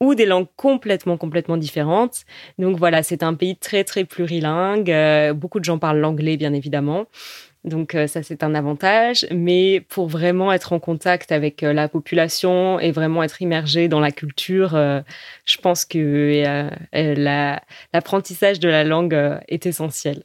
ou 0.00 0.14
des 0.14 0.26
langues 0.26 0.48
complètement, 0.56 1.16
complètement 1.16 1.56
différentes. 1.58 2.24
Donc 2.58 2.78
voilà, 2.78 3.02
c'est 3.02 3.22
un 3.22 3.34
pays 3.34 3.56
très, 3.56 3.84
très 3.84 4.04
plurilingue. 4.04 4.90
Euh, 4.90 5.34
beaucoup 5.34 5.60
de 5.60 5.64
gens 5.64 5.78
parlent 5.78 6.00
l'anglais, 6.00 6.36
bien 6.36 6.54
évidemment. 6.54 7.04
Donc 7.64 7.94
euh, 7.94 8.06
ça, 8.06 8.22
c'est 8.22 8.42
un 8.42 8.54
avantage. 8.54 9.26
Mais 9.30 9.80
pour 9.88 10.08
vraiment 10.08 10.52
être 10.52 10.72
en 10.72 10.80
contact 10.80 11.32
avec 11.32 11.62
euh, 11.62 11.74
la 11.74 11.88
population 11.88 12.80
et 12.80 12.92
vraiment 12.92 13.22
être 13.22 13.42
immergé 13.42 13.88
dans 13.88 14.00
la 14.00 14.10
culture, 14.10 14.70
je 14.70 15.56
pense 15.58 15.84
que 15.84 16.42
la- 16.92 17.62
l'apprentissage 17.92 18.58
de 18.60 18.68
la 18.68 18.84
langue 18.84 19.38
est 19.48 19.66
essentiel. 19.66 20.22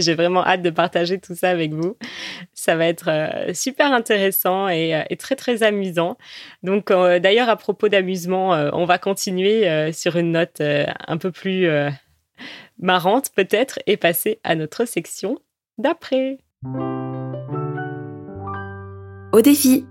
J'ai 0.00 0.14
vraiment 0.14 0.44
hâte 0.44 0.62
de 0.62 0.70
partager 0.70 1.18
tout 1.18 1.34
ça 1.34 1.50
avec 1.50 1.72
vous. 1.72 1.96
Ça 2.54 2.76
va 2.76 2.86
être 2.86 3.08
euh, 3.08 3.52
super 3.52 3.92
intéressant 3.92 4.68
et, 4.68 4.94
euh, 4.94 5.02
et 5.10 5.16
très 5.16 5.36
très 5.36 5.62
amusant. 5.62 6.16
Donc 6.62 6.90
euh, 6.90 7.18
d'ailleurs 7.18 7.50
à 7.50 7.56
propos 7.56 7.88
d'amusement, 7.88 8.54
euh, 8.54 8.70
on 8.72 8.86
va 8.86 8.98
continuer 8.98 9.92
sur 9.92 10.16
une 10.16 10.32
note 10.32 10.60
un 10.60 11.16
peu 11.18 11.30
plus 11.30 11.68
marrante 12.78 13.30
peut-être 13.34 13.78
et 13.86 13.96
passer 13.96 14.40
à 14.44 14.54
notre 14.54 14.84
section 14.84 15.38
d'après. 15.78 16.38
Au 19.32 19.40
défi. 19.40 19.84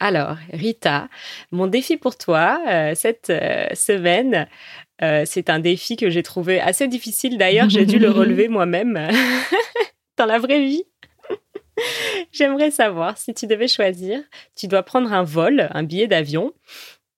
Alors, 0.00 0.36
Rita, 0.52 1.08
mon 1.50 1.66
défi 1.66 1.96
pour 1.96 2.16
toi 2.16 2.60
cette 2.94 3.32
semaine, 3.74 4.46
euh, 5.02 5.24
c'est 5.26 5.50
un 5.50 5.58
défi 5.58 5.96
que 5.96 6.10
j'ai 6.10 6.22
trouvé 6.22 6.60
assez 6.60 6.88
difficile. 6.88 7.38
D'ailleurs, 7.38 7.70
j'ai 7.70 7.86
dû 7.86 7.98
le 7.98 8.10
relever 8.10 8.48
moi-même 8.48 9.08
dans 10.16 10.26
la 10.26 10.38
vraie 10.38 10.60
vie. 10.60 10.84
J'aimerais 12.32 12.70
savoir 12.70 13.18
si 13.18 13.34
tu 13.34 13.46
devais 13.46 13.68
choisir, 13.68 14.20
tu 14.56 14.68
dois 14.68 14.82
prendre 14.82 15.12
un 15.12 15.24
vol, 15.24 15.68
un 15.72 15.82
billet 15.82 16.06
d'avion 16.06 16.52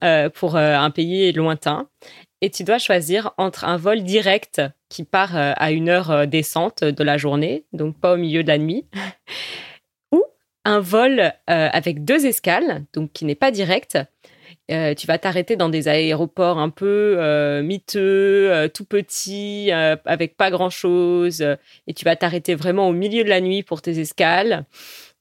euh, 0.02 0.30
pour 0.30 0.56
euh, 0.56 0.76
un 0.76 0.90
pays 0.90 1.32
lointain, 1.32 1.88
et 2.40 2.50
tu 2.50 2.64
dois 2.64 2.78
choisir 2.78 3.32
entre 3.38 3.64
un 3.64 3.76
vol 3.76 4.02
direct 4.02 4.62
qui 4.88 5.04
part 5.04 5.36
euh, 5.36 5.52
à 5.56 5.70
une 5.70 5.88
heure 5.88 6.10
euh, 6.10 6.26
décente 6.26 6.84
de 6.84 7.04
la 7.04 7.16
journée, 7.16 7.64
donc 7.72 7.98
pas 7.98 8.14
au 8.14 8.16
milieu 8.16 8.42
de 8.42 8.48
la 8.48 8.58
nuit, 8.58 8.84
ou 10.12 10.22
un 10.64 10.80
vol 10.80 11.20
euh, 11.20 11.32
avec 11.72 12.04
deux 12.04 12.26
escales, 12.26 12.84
donc 12.92 13.12
qui 13.12 13.24
n'est 13.24 13.34
pas 13.34 13.50
direct. 13.50 13.98
Euh, 14.70 14.94
tu 14.94 15.06
vas 15.06 15.18
t'arrêter 15.18 15.54
dans 15.56 15.68
des 15.68 15.86
aéroports 15.86 16.58
un 16.58 16.70
peu 16.70 17.16
euh, 17.18 17.62
miteux, 17.62 18.52
euh, 18.52 18.68
tout 18.68 18.84
petits, 18.84 19.70
avec 19.70 20.36
pas 20.36 20.50
grand-chose, 20.50 21.42
et 21.86 21.94
tu 21.94 22.04
vas 22.04 22.16
t'arrêter 22.16 22.54
vraiment 22.54 22.88
au 22.88 22.92
milieu 22.92 23.22
de 23.24 23.28
la 23.28 23.40
nuit 23.40 23.62
pour 23.62 23.82
tes 23.82 23.98
escales. 23.98 24.64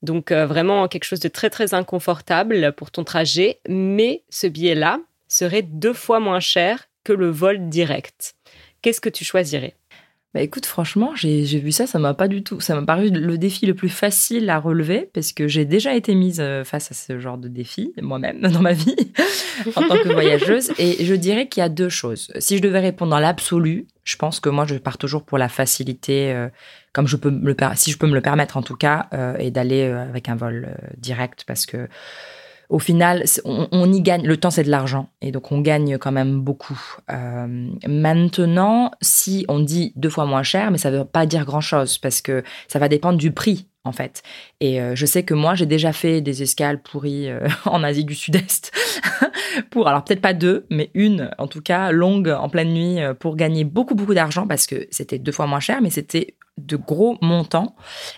Donc 0.01 0.31
vraiment 0.31 0.87
quelque 0.87 1.05
chose 1.05 1.19
de 1.19 1.29
très 1.29 1.49
très 1.49 1.73
inconfortable 1.73 2.73
pour 2.73 2.91
ton 2.91 3.03
trajet, 3.03 3.59
mais 3.67 4.23
ce 4.29 4.45
billet-là 4.47 4.99
serait 5.27 5.63
deux 5.63 5.93
fois 5.93 6.19
moins 6.19 6.39
cher 6.39 6.87
que 7.03 7.13
le 7.13 7.29
vol 7.29 7.69
direct. 7.69 8.35
Qu'est-ce 8.81 9.01
que 9.01 9.09
tu 9.09 9.23
choisirais? 9.23 9.73
Bah 10.35 10.41
écoute, 10.41 10.65
franchement, 10.65 11.11
j'ai 11.15 11.45
vu 11.45 11.71
ça, 11.71 11.87
ça 11.87 11.97
m'a 11.97 12.13
pas 12.13 12.27
du 12.27 12.43
tout. 12.43 12.59
Ça 12.59 12.75
m'a 12.75 12.85
paru 12.85 13.09
le 13.09 13.37
défi 13.37 13.65
le 13.65 13.73
plus 13.73 13.87
facile 13.87 14.49
à 14.49 14.59
relever 14.59 15.09
parce 15.13 15.31
que 15.31 15.47
j'ai 15.47 15.63
déjà 15.63 15.95
été 15.95 16.13
mise 16.13 16.41
euh, 16.41 16.65
face 16.65 16.91
à 16.91 16.93
ce 16.93 17.17
genre 17.21 17.37
de 17.37 17.47
défi 17.47 17.93
moi-même 18.01 18.41
dans 18.51 18.59
ma 18.59 18.73
vie 18.73 18.97
en 19.77 19.87
tant 19.87 19.95
que 19.95 20.11
voyageuse. 20.11 20.73
Et 20.77 21.05
je 21.05 21.13
dirais 21.15 21.47
qu'il 21.47 21.61
y 21.61 21.63
a 21.63 21.69
deux 21.69 21.87
choses. 21.87 22.33
Si 22.39 22.57
je 22.57 22.61
devais 22.61 22.81
répondre 22.81 23.11
dans 23.11 23.19
l'absolu, 23.19 23.87
je 24.03 24.17
pense 24.17 24.41
que 24.41 24.49
moi 24.49 24.65
je 24.65 24.75
pars 24.75 24.97
toujours 24.97 25.23
pour 25.23 25.37
la 25.37 25.47
facilité, 25.47 26.33
euh, 26.33 26.49
comme 26.91 27.07
je 27.07 27.15
peux 27.15 27.31
me 27.31 27.45
le 27.45 27.55
si 27.75 27.91
je 27.91 27.97
peux 27.97 28.07
me 28.07 28.13
le 28.13 28.21
permettre 28.21 28.57
en 28.57 28.61
tout 28.61 28.75
cas, 28.75 29.07
euh, 29.13 29.37
et 29.39 29.51
d'aller 29.51 29.83
avec 29.83 30.27
un 30.27 30.35
vol 30.35 30.67
direct 30.97 31.45
parce 31.47 31.65
que 31.65 31.87
au 32.69 32.79
final, 32.79 33.23
on, 33.43 33.93
y 33.93 34.01
gagne. 34.01 34.25
Le 34.25 34.37
temps, 34.37 34.49
c'est 34.49 34.63
de 34.63 34.71
l'argent. 34.71 35.09
Et 35.21 35.31
donc, 35.31 35.51
on 35.51 35.61
gagne 35.61 35.97
quand 35.97 36.11
même 36.11 36.41
beaucoup. 36.41 36.79
Euh, 37.11 37.69
maintenant, 37.87 38.91
si 39.01 39.45
on 39.47 39.59
dit 39.59 39.93
deux 39.95 40.09
fois 40.09 40.25
moins 40.25 40.43
cher, 40.43 40.71
mais 40.71 40.77
ça 40.77 40.91
ne 40.91 40.99
veut 40.99 41.05
pas 41.05 41.25
dire 41.25 41.45
grand-chose 41.45 41.97
parce 41.97 42.21
que 42.21 42.43
ça 42.67 42.79
va 42.79 42.89
dépendre 42.89 43.17
du 43.17 43.31
prix, 43.31 43.67
en 43.83 43.91
fait. 43.91 44.23
Et 44.61 44.81
euh, 44.81 44.95
je 44.95 45.05
sais 45.05 45.23
que 45.23 45.33
moi, 45.33 45.53
j'ai 45.55 45.67
déjà 45.67 45.93
fait 45.93 46.21
des 46.21 46.41
escales 46.41 46.81
pourries 46.81 47.29
euh, 47.29 47.47
en 47.65 47.83
Asie 47.83 48.05
du 48.05 48.15
Sud-Est. 48.15 48.71
pour, 49.69 49.87
alors 49.87 50.03
peut-être 50.03 50.21
pas 50.21 50.33
deux, 50.33 50.65
mais 50.69 50.89
une, 50.95 51.31
en 51.37 51.47
tout 51.47 51.61
cas, 51.61 51.91
longue, 51.91 52.29
en 52.29 52.49
pleine 52.49 52.73
nuit, 52.73 52.99
pour 53.19 53.35
gagner 53.35 53.63
beaucoup, 53.63 53.95
beaucoup 53.95 54.15
d'argent 54.15 54.47
parce 54.47 54.65
que 54.65 54.87
c'était 54.89 55.19
deux 55.19 55.31
fois 55.31 55.45
moins 55.45 55.59
cher, 55.59 55.81
mais 55.81 55.91
c'était 55.91 56.35
de 56.57 56.77
gros 56.77 57.17
montants 57.21 57.75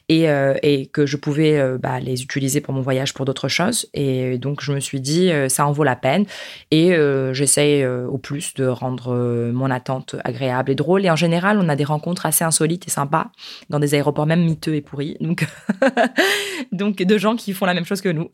et, 0.10 0.30
euh, 0.30 0.54
et 0.62 0.86
que 0.88 1.08
je 1.08 1.18
pouvais 1.18 1.58
euh, 1.58 1.80
bah, 1.80 2.00
les 2.00 2.22
utiliser 2.22 2.62
pour 2.62 2.74
mon 2.74 2.82
voyage 2.82 3.14
pour 3.14 3.26
d'autres 3.26 3.48
choses. 3.48 3.88
Et 3.96 4.38
donc, 4.38 4.62
je 4.62 4.72
me 4.74 4.80
suis 4.80 5.02
dit, 5.02 5.32
euh, 5.32 5.50
ça 5.50 5.66
en 5.66 5.72
vaut 5.72 5.84
la 5.84 5.96
peine. 5.96 6.26
Et 6.70 6.96
j'essaye 7.34 7.86
au 7.86 8.18
plus 8.18 8.54
de 8.54 8.66
rendre 8.66 9.16
mon 9.52 9.70
attente 9.72 10.16
agréable 10.24 10.72
et 10.72 10.76
drôle. 10.76 11.06
Et 11.06 11.10
en 11.10 11.16
général, 11.16 11.60
on 11.62 11.70
a 11.70 11.76
des 11.76 11.84
rencontres 11.84 12.26
assez 12.26 12.44
insolites 12.44 12.88
et 12.88 12.90
sympas 12.90 13.28
dans 13.70 13.80
des 13.80 13.94
aéroports 13.94 14.26
même 14.26 14.44
miteux 14.44 14.76
et 14.76 14.82
pourris. 14.82 15.18
Donc, 15.20 15.46
donc 16.72 16.98
de 16.98 17.18
gens 17.18 17.36
qui 17.36 17.54
font 17.54 17.66
la 17.66 17.74
même 17.74 17.86
chose 17.86 18.02
que 18.02 18.10
nous. 18.10 18.30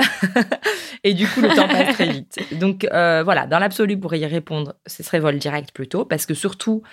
et 1.03 1.13
du 1.13 1.27
coup, 1.27 1.41
le 1.41 1.49
temps 1.49 1.67
passe 1.67 1.93
très 1.93 2.09
vite. 2.09 2.37
Donc, 2.59 2.87
voilà, 2.91 3.45
dans 3.47 3.59
l'absolu, 3.59 3.97
pour 3.97 4.13
y 4.13 4.25
répondre, 4.25 4.75
ce 4.85 5.03
serait 5.03 5.19
vol 5.19 5.37
direct 5.37 5.71
plutôt. 5.71 6.05
Parce 6.05 6.25
que 6.25 6.33
surtout, 6.33 6.83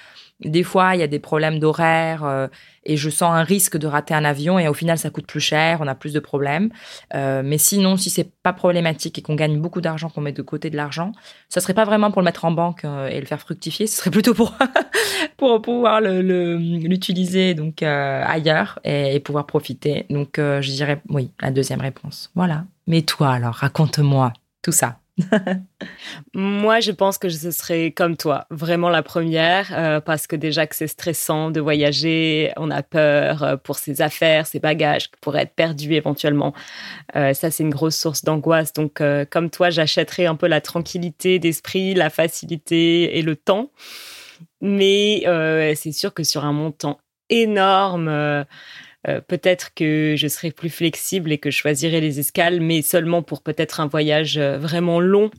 des 0.44 0.62
fois, 0.62 0.94
il 0.94 1.00
y 1.00 1.02
a 1.02 1.06
des 1.06 1.18
problèmes 1.18 1.58
d'horaire 1.58 2.24
euh, 2.24 2.48
et 2.84 2.96
je 2.96 3.10
sens 3.10 3.32
un 3.34 3.42
risque 3.42 3.76
de 3.76 3.86
rater 3.86 4.14
un 4.14 4.24
avion 4.24 4.58
et 4.58 4.68
au 4.68 4.74
final, 4.74 4.98
ça 4.98 5.10
coûte 5.10 5.26
plus 5.26 5.40
cher, 5.40 5.78
on 5.80 5.86
a 5.86 5.94
plus 5.94 6.12
de 6.12 6.20
problèmes. 6.20 6.70
Euh, 7.14 7.42
mais 7.44 7.58
sinon, 7.58 7.96
si 7.96 8.10
c'est 8.10 8.30
pas 8.42 8.52
problématique 8.52 9.18
et 9.18 9.22
qu'on 9.22 9.34
gagne 9.34 9.60
beaucoup 9.60 9.80
d'argent, 9.80 10.08
qu'on 10.08 10.22
met 10.22 10.32
de 10.32 10.42
côté 10.42 10.70
de 10.70 10.76
l'argent, 10.76 11.12
ça 11.48 11.60
serait 11.60 11.74
pas 11.74 11.84
vraiment 11.84 12.10
pour 12.10 12.22
le 12.22 12.24
mettre 12.24 12.44
en 12.44 12.52
banque 12.52 12.84
euh, 12.84 13.08
et 13.08 13.20
le 13.20 13.26
faire 13.26 13.40
fructifier, 13.40 13.86
ce 13.86 13.98
serait 13.98 14.10
plutôt 14.10 14.34
pour 14.34 14.54
pour 15.36 15.60
pouvoir 15.60 16.00
l'utiliser 16.00 17.54
donc 17.54 17.82
ailleurs 17.82 18.78
et, 18.84 19.14
et 19.14 19.20
pouvoir 19.20 19.46
profiter. 19.46 20.06
Donc, 20.10 20.34
je 20.36 20.70
dirais 20.70 21.02
oui, 21.08 21.30
la 21.40 21.50
deuxième 21.50 21.80
réponse. 21.80 22.30
Voilà. 22.34 22.64
Mais 22.86 23.02
toi, 23.02 23.32
alors, 23.32 23.54
raconte-moi 23.54 24.32
tout 24.62 24.72
ça. 24.72 24.99
Moi, 26.34 26.80
je 26.80 26.92
pense 26.92 27.18
que 27.18 27.28
ce 27.28 27.50
serait 27.50 27.92
comme 27.92 28.16
toi, 28.16 28.46
vraiment 28.50 28.88
la 28.88 29.02
première, 29.02 29.70
euh, 29.72 30.00
parce 30.00 30.26
que 30.26 30.36
déjà 30.36 30.66
que 30.66 30.74
c'est 30.74 30.86
stressant 30.86 31.50
de 31.50 31.60
voyager, 31.60 32.52
on 32.56 32.70
a 32.70 32.82
peur 32.82 33.42
euh, 33.42 33.56
pour 33.56 33.78
ses 33.78 34.02
affaires, 34.02 34.46
ses 34.46 34.60
bagages 34.60 35.10
qui 35.10 35.16
pourraient 35.20 35.42
être 35.42 35.54
perdus 35.54 35.94
éventuellement. 35.94 36.54
Euh, 37.16 37.34
ça, 37.34 37.50
c'est 37.50 37.62
une 37.62 37.70
grosse 37.70 37.96
source 37.96 38.24
d'angoisse. 38.24 38.72
Donc, 38.72 39.02
comme 39.30 39.50
toi, 39.50 39.70
j'achèterais 39.70 40.26
un 40.26 40.36
peu 40.36 40.46
la 40.46 40.60
tranquillité 40.60 41.38
d'esprit, 41.38 41.94
la 41.94 42.10
facilité 42.10 43.18
et 43.18 43.22
le 43.22 43.36
temps. 43.36 43.70
Mais 44.60 45.22
c'est 45.74 45.92
sûr 45.92 46.12
que 46.14 46.22
sur 46.22 46.44
un 46.44 46.52
montant 46.52 46.98
énorme, 47.30 48.44
euh, 49.08 49.20
peut-être 49.20 49.72
que 49.74 50.14
je 50.16 50.28
serais 50.28 50.50
plus 50.50 50.70
flexible 50.70 51.32
et 51.32 51.38
que 51.38 51.50
je 51.50 51.56
choisirais 51.56 52.00
les 52.00 52.20
escales, 52.20 52.60
mais 52.60 52.82
seulement 52.82 53.22
pour 53.22 53.42
peut-être 53.42 53.80
un 53.80 53.86
voyage 53.86 54.36
euh, 54.38 54.58
vraiment 54.58 55.00
long, 55.00 55.30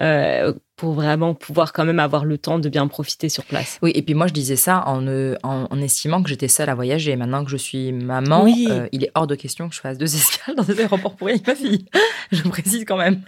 euh, 0.00 0.52
pour 0.76 0.92
vraiment 0.92 1.32
pouvoir 1.34 1.72
quand 1.72 1.86
même 1.86 2.00
avoir 2.00 2.24
le 2.26 2.36
temps 2.36 2.58
de 2.58 2.68
bien 2.68 2.86
profiter 2.86 3.28
sur 3.30 3.44
place. 3.44 3.78
Oui, 3.80 3.92
et 3.94 4.02
puis 4.02 4.12
moi, 4.14 4.26
je 4.26 4.32
disais 4.34 4.56
ça 4.56 4.82
en, 4.86 5.06
euh, 5.06 5.36
en, 5.42 5.66
en 5.70 5.80
estimant 5.80 6.22
que 6.22 6.28
j'étais 6.28 6.48
seule 6.48 6.68
à 6.68 6.74
voyager. 6.74 7.16
Maintenant 7.16 7.44
que 7.44 7.50
je 7.50 7.56
suis 7.56 7.92
maman, 7.92 8.44
Oui. 8.44 8.66
euh, 8.70 8.86
il 8.92 9.04
est 9.04 9.10
hors 9.14 9.26
de 9.26 9.34
question 9.34 9.68
que 9.70 9.74
je 9.74 9.80
fasse 9.80 9.96
deux 9.96 10.14
escales 10.14 10.54
dans 10.54 10.64
des 10.64 10.78
aéroports 10.80 11.16
pourris 11.16 11.32
avec 11.34 11.46
ma 11.46 11.54
fille. 11.54 11.86
Je 12.32 12.42
précise 12.42 12.84
quand 12.84 12.98
même. 12.98 13.22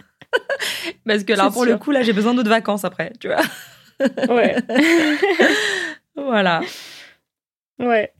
Parce 1.07 1.23
que 1.23 1.33
là, 1.33 1.49
pour 1.49 1.65
le 1.65 1.77
coup, 1.77 1.89
là, 1.91 2.03
j'ai 2.03 2.13
besoin 2.13 2.33
d'autres 2.35 2.49
vacances 2.49 2.85
après, 2.85 3.13
tu 3.19 3.27
vois. 3.29 3.41
Ouais. 4.29 4.55
Voilà. 6.15 6.61
Ouais, 7.79 8.11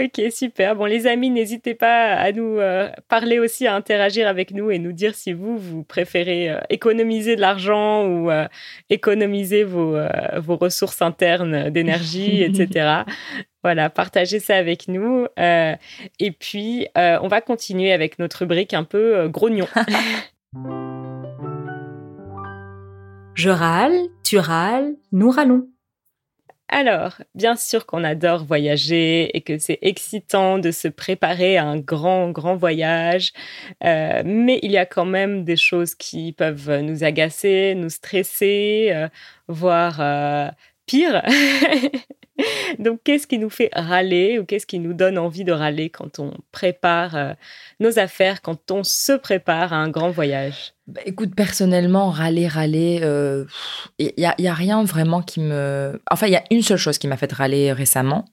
ok, 0.00 0.22
super. 0.30 0.76
Bon, 0.76 0.86
les 0.86 1.06
amis, 1.06 1.28
n'hésitez 1.28 1.74
pas 1.74 2.14
à 2.14 2.32
nous 2.32 2.58
euh, 2.58 2.88
parler 3.08 3.38
aussi, 3.38 3.66
à 3.66 3.74
interagir 3.74 4.26
avec 4.26 4.50
nous 4.52 4.70
et 4.70 4.78
nous 4.78 4.92
dire 4.92 5.14
si 5.14 5.34
vous, 5.34 5.58
vous 5.58 5.84
préférez 5.84 6.48
euh, 6.48 6.58
économiser 6.70 7.36
de 7.36 7.42
l'argent 7.42 8.06
ou 8.06 8.30
euh, 8.30 8.48
économiser 8.88 9.62
vos, 9.62 9.98
vos 10.38 10.56
ressources 10.56 11.02
internes 11.02 11.68
d'énergie, 11.68 12.42
etc. 12.44 13.02
Voilà, 13.62 13.90
partagez 13.90 14.40
ça 14.40 14.56
avec 14.56 14.88
nous. 14.88 15.26
et 15.36 16.30
puis, 16.38 16.86
on 16.96 17.28
va 17.28 17.42
continuer 17.42 17.92
avec 17.92 18.18
notre 18.18 18.38
rubrique 18.38 18.72
un 18.72 18.84
peu 18.84 19.28
grognon. 19.28 19.66
Je 23.34 23.50
râle, 23.50 23.98
tu 24.22 24.38
râles, 24.38 24.94
nous 25.12 25.28
râlons. 25.28 25.66
Alors, 26.76 27.18
bien 27.36 27.54
sûr 27.54 27.86
qu'on 27.86 28.02
adore 28.02 28.44
voyager 28.44 29.36
et 29.36 29.42
que 29.42 29.58
c'est 29.58 29.78
excitant 29.80 30.58
de 30.58 30.72
se 30.72 30.88
préparer 30.88 31.56
à 31.56 31.64
un 31.64 31.78
grand, 31.78 32.32
grand 32.32 32.56
voyage, 32.56 33.32
euh, 33.84 34.24
mais 34.26 34.58
il 34.64 34.72
y 34.72 34.76
a 34.76 34.84
quand 34.84 35.04
même 35.04 35.44
des 35.44 35.56
choses 35.56 35.94
qui 35.94 36.32
peuvent 36.32 36.80
nous 36.80 37.04
agacer, 37.04 37.76
nous 37.76 37.90
stresser, 37.90 38.88
euh, 38.92 39.08
voire 39.46 40.00
euh, 40.00 40.48
pire. 40.86 41.22
Donc, 42.78 43.00
qu'est-ce 43.04 43.26
qui 43.26 43.38
nous 43.38 43.50
fait 43.50 43.70
râler 43.72 44.38
ou 44.38 44.44
qu'est-ce 44.44 44.66
qui 44.66 44.78
nous 44.78 44.92
donne 44.92 45.18
envie 45.18 45.44
de 45.44 45.52
râler 45.52 45.88
quand 45.88 46.18
on 46.18 46.32
prépare 46.50 47.16
euh, 47.16 47.32
nos 47.80 47.98
affaires, 47.98 48.42
quand 48.42 48.70
on 48.70 48.82
se 48.82 49.12
prépare 49.12 49.72
à 49.72 49.76
un 49.76 49.88
grand 49.88 50.10
voyage? 50.10 50.74
Bah, 50.86 51.00
Écoute, 51.06 51.34
personnellement, 51.36 52.10
râler, 52.10 52.48
râler, 52.48 52.96
il 52.96 53.04
euh, 53.04 53.44
n'y 54.00 54.26
a, 54.26 54.34
y 54.38 54.48
a, 54.48 54.54
rien 54.54 54.82
vraiment 54.82 55.22
qui 55.22 55.40
me... 55.40 56.00
Enfin, 56.10 56.26
il 56.26 56.32
y 56.32 56.36
a 56.36 56.44
une 56.50 56.62
seule 56.62 56.78
chose 56.78 56.98
qui 56.98 57.06
m'a 57.06 57.16
fait 57.16 57.32
râler 57.32 57.72
récemment. 57.72 58.24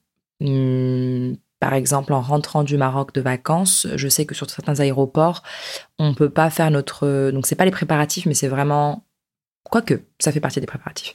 Hum, 0.43 1.37
par 1.59 1.75
exemple, 1.75 2.11
en 2.13 2.21
rentrant 2.21 2.63
du 2.63 2.77
Maroc 2.77 3.13
de 3.13 3.21
vacances, 3.21 3.85
je 3.95 4.07
sais 4.07 4.25
que 4.25 4.33
sur 4.33 4.49
certains 4.49 4.79
aéroports, 4.79 5.43
on 5.99 6.09
ne 6.09 6.15
peut 6.15 6.31
pas 6.31 6.49
faire 6.49 6.71
notre... 6.71 7.29
Donc, 7.29 7.45
c'est 7.45 7.55
pas 7.55 7.65
les 7.65 7.71
préparatifs, 7.71 8.25
mais 8.25 8.33
c'est 8.33 8.47
vraiment 8.47 9.05
Quoique, 9.63 10.01
ça 10.19 10.31
fait 10.31 10.39
partie 10.39 10.59
des 10.59 10.65
préparatifs. 10.65 11.13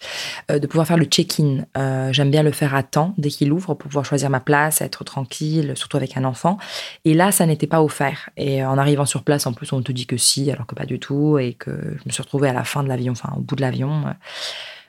Euh, 0.51 0.59
de 0.59 0.67
pouvoir 0.67 0.87
faire 0.87 0.97
le 0.97 1.05
check-in. 1.05 1.67
Euh, 1.77 2.13
j'aime 2.13 2.31
bien 2.31 2.43
le 2.43 2.53
faire 2.53 2.75
à 2.75 2.83
temps, 2.83 3.13
dès 3.19 3.29
qu'il 3.29 3.53
ouvre, 3.53 3.75
pour 3.75 3.89
pouvoir 3.89 4.05
choisir 4.05 4.31
ma 4.31 4.41
place, 4.41 4.81
être 4.81 5.05
tranquille, 5.05 5.73
surtout 5.75 5.97
avec 5.97 6.17
un 6.17 6.25
enfant. 6.25 6.57
Et 7.05 7.13
là, 7.13 7.33
ça 7.33 7.45
n'était 7.45 7.67
pas 7.67 7.83
offert. 7.83 8.31
Et 8.37 8.65
en 8.65 8.79
arrivant 8.79 9.05
sur 9.05 9.25
place, 9.25 9.47
en 9.47 9.53
plus, 9.53 9.73
on 9.73 9.83
te 9.83 9.93
dit 9.93 10.07
que 10.07 10.17
si, 10.17 10.51
alors 10.51 10.67
que 10.67 10.75
pas 10.75 10.87
du 10.87 10.99
tout. 10.99 11.39
Et 11.39 11.53
que 11.55 11.71
je 11.71 12.03
me 12.07 12.11
suis 12.11 12.23
retrouvée 12.23 12.49
à 12.49 12.55
la 12.55 12.65
fin 12.65 12.83
de 12.83 12.89
l'avion, 12.89 13.13
enfin, 13.13 13.33
au 13.37 13.41
bout 13.41 13.57
de 13.57 13.63
l'avion. 13.63 14.05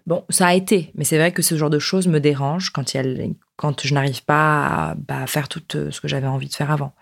Bon, 0.08 0.24
ça 0.30 0.48
a 0.48 0.54
été, 0.54 0.90
mais 0.96 1.04
c'est 1.04 1.18
vrai 1.18 1.34
que 1.34 1.42
ce 1.42 1.58
genre 1.58 1.70
de 1.70 1.80
choses 1.80 2.08
me 2.08 2.22
dérange 2.22 2.70
quand, 2.70 2.96
quand 3.58 3.86
je 3.86 3.94
n'arrive 3.94 4.24
pas 4.24 4.66
à 4.66 4.96
bah, 4.96 5.28
faire 5.28 5.50
tout 5.50 5.62
euh, 5.76 5.92
ce 5.92 6.00
que 6.00 6.08
j'avais 6.08 6.28
envie 6.28 6.48
de 6.48 6.56
faire 6.56 6.72
avant. 6.72 6.94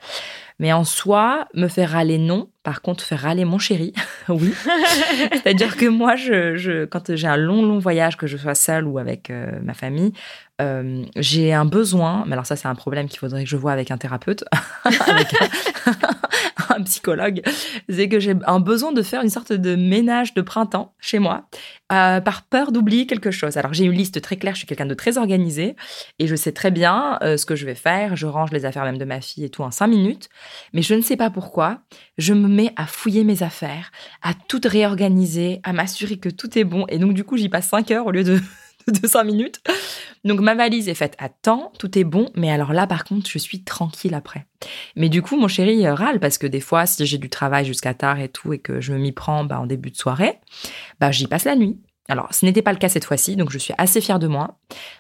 Mais 0.60 0.72
en 0.72 0.84
soi, 0.84 1.48
me 1.54 1.68
faire 1.68 1.92
râler, 1.92 2.18
non. 2.18 2.50
Par 2.64 2.82
contre, 2.82 3.04
faire 3.04 3.22
râler 3.22 3.46
mon 3.46 3.60
chéri, 3.60 3.94
oui. 4.30 4.52
C'est-à-dire 5.34 5.78
que 5.78 5.86
moi, 5.86 6.16
je, 6.16 6.86
quand 6.86 7.16
j'ai 7.16 7.28
un 7.28 7.38
long, 7.38 7.62
long 7.62 7.78
voyage, 7.78 8.18
que 8.18 8.26
je 8.26 8.38
sois 8.38 8.56
seule 8.56 8.88
ou 8.88 8.98
avec 8.98 9.30
euh, 9.30 9.52
ma 9.62 9.76
famille, 9.76 10.14
euh, 10.62 11.04
j'ai 11.16 11.54
un 11.54 11.66
besoin, 11.66 12.24
mais 12.26 12.34
alors 12.34 12.48
ça, 12.48 12.56
c'est 12.56 12.68
un 12.68 12.74
problème 12.74 13.08
qu'il 13.08 13.20
faudrait 13.20 13.44
que 13.44 13.50
je 13.50 13.58
vois 13.58 13.72
avec 13.72 13.92
un 13.92 13.98
thérapeute, 13.98 14.46
avec 14.84 15.28
un, 16.70 16.82
psychologue, 16.86 17.42
c'est 17.88 18.10
que 18.10 18.20
j'ai 18.20 18.34
un 18.48 18.60
besoin 18.60 18.92
de 18.92 19.02
faire 19.02 19.22
une 19.22 19.30
sorte 19.30 19.54
de 19.54 19.76
ménage 19.76 20.34
de 20.34 20.42
printemps 20.42 20.94
chez 21.00 21.20
moi, 21.20 21.48
euh, 21.92 22.20
par 22.20 22.44
peur 22.44 22.72
d'oublier 22.72 23.06
quelque 23.06 23.32
chose. 23.32 23.58
Alors, 23.58 23.74
j'ai 23.74 23.86
une 23.86 23.94
liste 23.94 24.22
très 24.22 24.38
claire, 24.38 24.56
je 24.56 24.60
suis 24.60 24.68
quelqu'un 24.68 24.86
de 24.88 24.96
très 24.96 25.18
organisé, 25.18 25.76
et 26.18 26.26
je 26.26 26.36
sais 26.36 26.52
très 26.52 26.72
bien 26.72 27.20
ce 27.22 27.46
que 27.46 27.56
je 27.56 27.66
vais 27.66 27.76
faire. 27.76 28.16
Je 28.16 28.26
range 28.26 28.52
les 28.52 28.66
affaires 28.66 28.84
même 28.84 28.98
de 28.98 29.06
ma 29.06 29.22
fille 29.22 29.46
et 29.46 29.50
tout 29.50 29.62
en 29.62 29.72
cinq 29.72 29.88
minutes. 29.88 30.30
Mais 30.74 30.82
je 30.82 30.94
ne 30.94 31.02
sais 31.02 31.18
pas 31.18 31.30
pourquoi, 31.30 31.82
je 32.18 32.34
me 32.34 32.48
mets 32.48 32.74
à 32.76 32.86
fouiller 32.86 33.24
mes 33.24 33.44
affaires, 33.44 33.92
à 34.22 34.34
tout 34.34 34.62
réorganiser, 34.64 35.60
à 35.64 35.74
m'assurer 35.74 36.18
que 36.18 36.30
tout 36.30 36.58
est 36.58 36.64
bon. 36.64 36.86
Et 36.90 37.00
donc, 37.00 37.14
du 37.14 37.24
coup, 37.24 37.38
j'y 37.38 37.50
passe 37.50 37.70
5 37.70 37.92
heures 37.92 38.08
au 38.08 38.12
lieu 38.12 38.24
de, 38.24 38.40
de 38.88 39.08
5 39.08 39.24
minutes. 39.24 39.62
Donc, 40.24 40.40
ma 40.40 40.56
valise 40.56 40.90
est 40.90 40.96
faite 40.96 41.16
à 41.20 41.30
temps, 41.30 41.72
tout 41.78 41.98
est 41.98 42.04
bon. 42.04 42.32
Mais 42.36 42.52
alors 42.52 42.74
là, 42.74 42.88
par 42.88 43.04
contre, 43.04 43.30
je 43.30 43.38
suis 43.38 43.64
tranquille 43.64 44.14
après. 44.14 44.46
Mais 44.96 45.10
du 45.10 45.22
coup, 45.22 45.38
mon 45.38 45.48
chéri 45.48 45.88
râle 45.88 46.20
parce 46.20 46.38
que 46.38 46.48
des 46.48 46.62
fois, 46.62 46.86
si 46.86 47.06
j'ai 47.06 47.18
du 47.18 47.30
travail 47.30 47.66
jusqu'à 47.66 47.94
tard 47.94 48.20
et 48.20 48.30
tout 48.30 48.54
et 48.54 48.60
que 48.60 48.82
je 48.82 48.94
m'y 48.94 49.12
prends 49.12 49.44
bah, 49.44 49.60
en 49.60 49.68
début 49.68 49.92
de 49.92 49.98
soirée, 49.98 50.40
bah, 51.00 51.12
j'y 51.12 51.28
passe 51.28 51.46
la 51.46 51.56
nuit. 51.56 51.80
Alors, 52.08 52.34
ce 52.34 52.46
n'était 52.46 52.62
pas 52.62 52.72
le 52.72 52.78
cas 52.78 52.90
cette 52.90 53.06
fois-ci, 53.06 53.36
donc 53.36 53.52
je 53.52 53.58
suis 53.58 53.74
assez 53.78 54.00
fière 54.00 54.20
de 54.20 54.28
moi. 54.28 54.58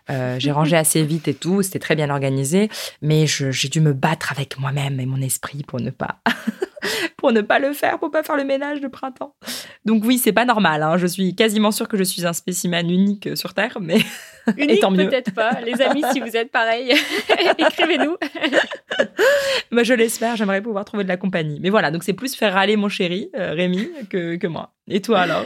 Euh, 0.10 0.38
j'ai 0.40 0.52
rangé 0.54 0.76
assez 0.76 1.04
vite 1.04 1.28
et 1.28 1.34
tout, 1.34 1.62
c'était 1.62 1.80
très 1.80 1.96
bien 1.96 2.10
organisé, 2.10 2.70
mais 3.02 3.26
j'ai 3.28 3.70
dû 3.70 3.82
me 3.82 3.94
battre 3.94 4.32
avec 4.32 4.58
moi-même 4.60 5.00
et 5.00 5.06
mon 5.06 5.22
esprit 5.22 5.64
pour 5.64 5.80
ne 5.80 5.92
pas 5.92 6.20
pour 7.18 7.32
ne 7.32 7.42
pas 7.42 7.60
le 7.60 7.74
faire, 7.74 8.00
pour 8.00 8.12
pas 8.12 8.24
faire 8.24 8.36
le 8.36 8.44
ménage 8.44 8.82
de 8.82 8.88
printemps. 8.88 9.36
Donc 9.86 10.04
oui, 10.06 10.18
c'est 10.18 10.32
pas 10.32 10.46
normal. 10.46 10.84
Hein. 10.84 10.98
Je 10.98 11.08
suis 11.08 11.36
quasiment 11.36 11.72
sûre 11.72 11.88
que 11.88 11.98
je 11.98 12.04
suis 12.04 12.26
un 12.26 12.34
spécimen 12.34 12.90
unique 12.90 13.36
sur 13.36 13.54
Terre, 13.54 13.78
mais 13.82 13.98
unique 14.58 14.82
peut-être 14.82 15.34
pas. 15.34 15.60
Les 15.62 15.82
amis, 15.82 16.04
si 16.12 16.20
vous 16.20 16.36
êtes 16.36 16.52
pareil, 16.52 16.94
écrivez-nous. 17.58 18.18
Bah, 19.72 19.84
je 19.84 19.94
l'espère. 19.94 20.36
J'aimerais 20.36 20.62
pouvoir 20.62 20.86
trouver 20.86 21.04
de 21.04 21.10
la 21.10 21.18
compagnie. 21.18 21.60
Mais 21.60 21.70
voilà, 21.70 21.92
donc 21.92 22.04
c'est 22.04 22.14
plus 22.14 22.36
faire 22.36 22.54
râler 22.54 22.78
mon 22.78 22.90
chéri 22.90 23.30
euh, 23.36 23.54
Rémi 23.54 23.90
que, 24.10 24.36
que 24.36 24.48
moi. 24.48 24.74
Et 24.88 25.02
toi 25.02 25.20
alors? 25.22 25.46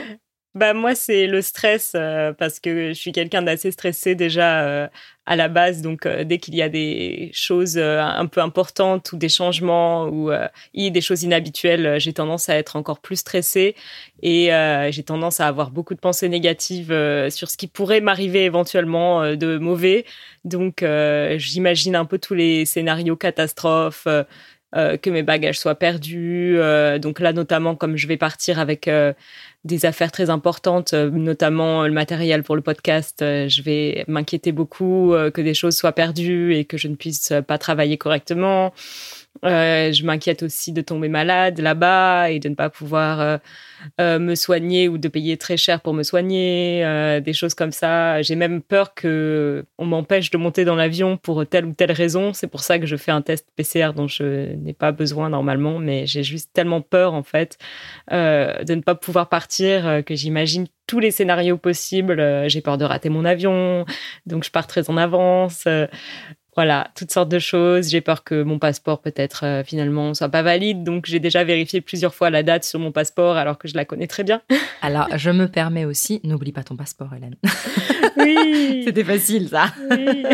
Bah 0.56 0.74
moi 0.74 0.96
c'est 0.96 1.28
le 1.28 1.44
stress 1.44 1.92
euh, 1.96 2.34
parce 2.34 2.60
que 2.60 2.90
je 2.90 2.94
suis 2.94 3.12
quelqu'un 3.12 3.44
d'assez 3.44 3.72
stressé 3.72 4.16
déjà 4.16 4.62
euh, 4.64 4.88
à 5.28 5.36
la 5.36 5.48
base. 5.48 5.84
Donc 5.84 6.08
euh, 6.08 6.24
dès 6.24 6.40
qu'il 6.40 6.56
y 6.56 6.64
a 6.64 6.70
des 6.70 7.30
choses 7.34 7.78
un 7.78 8.26
peu 8.26 8.42
importantes 8.42 9.12
ou 9.12 9.18
des 9.18 9.30
changements 9.30 10.06
ou 10.08 10.32
des 10.74 11.02
choses 11.02 11.22
inhabituelles 11.22 12.00
j'ai 12.00 12.14
tendance 12.14 12.50
à 12.50 12.56
être 12.56 12.76
encore 12.76 13.00
plus 13.00 13.18
stressée. 13.18 13.76
Et 14.24 14.50
j'ai 14.90 15.04
tendance 15.04 15.40
à 15.40 15.48
avoir 15.48 15.70
beaucoup 15.72 15.94
de 15.94 16.00
pensées 16.00 16.30
négatives 16.30 16.94
sur 17.30 17.50
ce 17.50 17.58
qui 17.58 17.68
pourrait 17.68 18.02
m'arriver 18.02 18.44
éventuellement 18.46 19.36
de 19.36 19.58
mauvais. 19.58 20.06
Donc 20.46 20.84
j'imagine 21.38 21.96
un 21.96 22.06
peu 22.06 22.18
tous 22.18 22.34
les 22.34 22.66
scénarios 22.66 23.16
catastrophes 23.16 24.08
que 24.74 25.10
mes 25.10 25.24
bagages 25.24 25.60
soient 25.60 25.76
perdus 25.76 26.58
donc 27.02 27.20
là 27.20 27.34
notamment 27.34 27.76
comme 27.76 27.98
je 27.98 28.08
vais 28.08 28.18
partir 28.18 28.60
avec 28.60 28.88
des 29.66 29.86
affaires 29.86 30.12
très 30.12 30.30
importantes, 30.30 30.94
euh, 30.94 31.10
notamment 31.10 31.86
le 31.86 31.92
matériel 31.92 32.44
pour 32.44 32.56
le 32.56 32.62
podcast. 32.62 33.22
Euh, 33.22 33.50
je 33.50 33.62
vais 33.62 34.06
m'inquiéter 34.08 34.52
beaucoup 34.52 35.14
euh, 35.14 35.32
que 35.32 35.42
des 35.42 35.54
choses 35.54 35.76
soient 35.76 35.92
perdues 35.92 36.56
et 36.56 36.64
que 36.64 36.78
je 36.78 36.88
ne 36.88 36.96
puisse 36.96 37.34
pas 37.46 37.58
travailler 37.58 37.98
correctement. 37.98 38.74
Euh, 39.46 39.92
je 39.94 40.04
m'inquiète 40.06 40.44
aussi 40.44 40.74
de 40.74 40.82
tomber 40.82 41.08
malade 41.08 41.60
là-bas 41.60 42.30
et 42.30 42.40
de 42.40 42.50
ne 42.50 42.56
pas 42.56 42.70
pouvoir 42.70 43.22
euh, 43.22 43.38
euh, 44.02 44.20
me 44.20 44.36
soigner 44.36 44.90
ou 44.90 44.98
de 44.98 45.08
payer 45.08 45.38
très 45.38 45.56
cher 45.56 45.82
pour 45.82 45.94
me 45.94 46.04
soigner, 46.04 46.84
des 47.24 47.34
choses 47.34 47.54
comme 47.54 47.72
ça. 47.72 48.22
J'ai 48.22 48.36
même 48.36 48.62
peur 48.62 48.94
que 48.94 49.66
on 49.78 49.86
m'empêche 49.86 50.32
de 50.32 50.38
monter 50.38 50.66
dans 50.66 50.76
l'avion 50.76 51.18
pour 51.18 51.46
telle 51.48 51.66
ou 51.66 51.74
telle 51.74 51.92
raison. 51.92 52.34
C'est 52.34 52.48
pour 52.48 52.62
ça 52.62 52.80
que 52.80 52.86
je 52.86 52.96
fais 52.96 53.12
un 53.12 53.22
test 53.22 53.48
PCR 53.56 53.92
dont 53.96 54.08
je 54.08 54.54
n'ai 54.56 54.74
pas 54.74 54.92
besoin 54.92 55.30
normalement, 55.30 55.80
mais 55.80 56.06
j'ai 56.06 56.24
juste 56.24 56.50
tellement 56.54 56.82
peur 56.82 57.14
en 57.14 57.24
fait 57.24 57.58
de 58.12 58.74
ne 58.74 58.82
pas 58.82 58.96
pouvoir 58.96 59.30
partir 59.30 60.04
que 60.06 60.16
j'imagine 60.16 60.68
tous 60.88 61.00
les 61.00 61.12
scénarios 61.12 61.58
possibles. 61.58 62.48
J'ai 62.48 62.62
peur 62.62 62.78
de 62.78 62.86
rater 62.86 63.10
mon 63.10 63.26
avion, 63.26 63.86
donc 64.26 64.44
je 64.44 64.52
pars 64.52 64.68
très 64.68 64.90
en 64.90 64.98
avance. 64.98 65.68
Voilà, 66.60 66.90
toutes 66.94 67.14
sortes 67.14 67.30
de 67.30 67.40
choses. 67.40 67.88
J'ai 67.88 68.02
peur 68.02 68.26
que 68.26 68.44
mon 68.44 68.60
passeport 68.60 69.00
peut-être 69.00 69.46
euh, 69.46 69.64
finalement 69.64 70.14
soit 70.14 70.28
pas 70.28 70.42
valide, 70.42 70.84
donc 70.84 71.06
j'ai 71.06 71.22
déjà 71.22 71.46
vérifié 71.46 71.80
plusieurs 71.80 72.14
fois 72.14 72.30
la 72.30 72.44
date 72.44 72.66
sur 72.66 72.82
mon 72.82 72.92
passeport 72.92 73.38
alors 73.38 73.58
que 73.58 73.70
je 73.70 73.76
la 73.76 73.86
connais 73.86 74.08
très 74.08 74.26
bien. 74.26 74.42
alors, 74.82 75.08
je 75.16 75.30
me 75.30 75.48
permets 75.48 75.86
aussi, 75.86 76.20
n'oublie 76.26 76.52
pas 76.52 76.64
ton 76.64 76.76
passeport, 76.76 77.14
Hélène. 77.16 77.36
Oui. 78.18 78.82
C'était 78.86 79.06
facile, 79.06 79.48
ça. 79.48 79.68
Oui. 79.90 80.26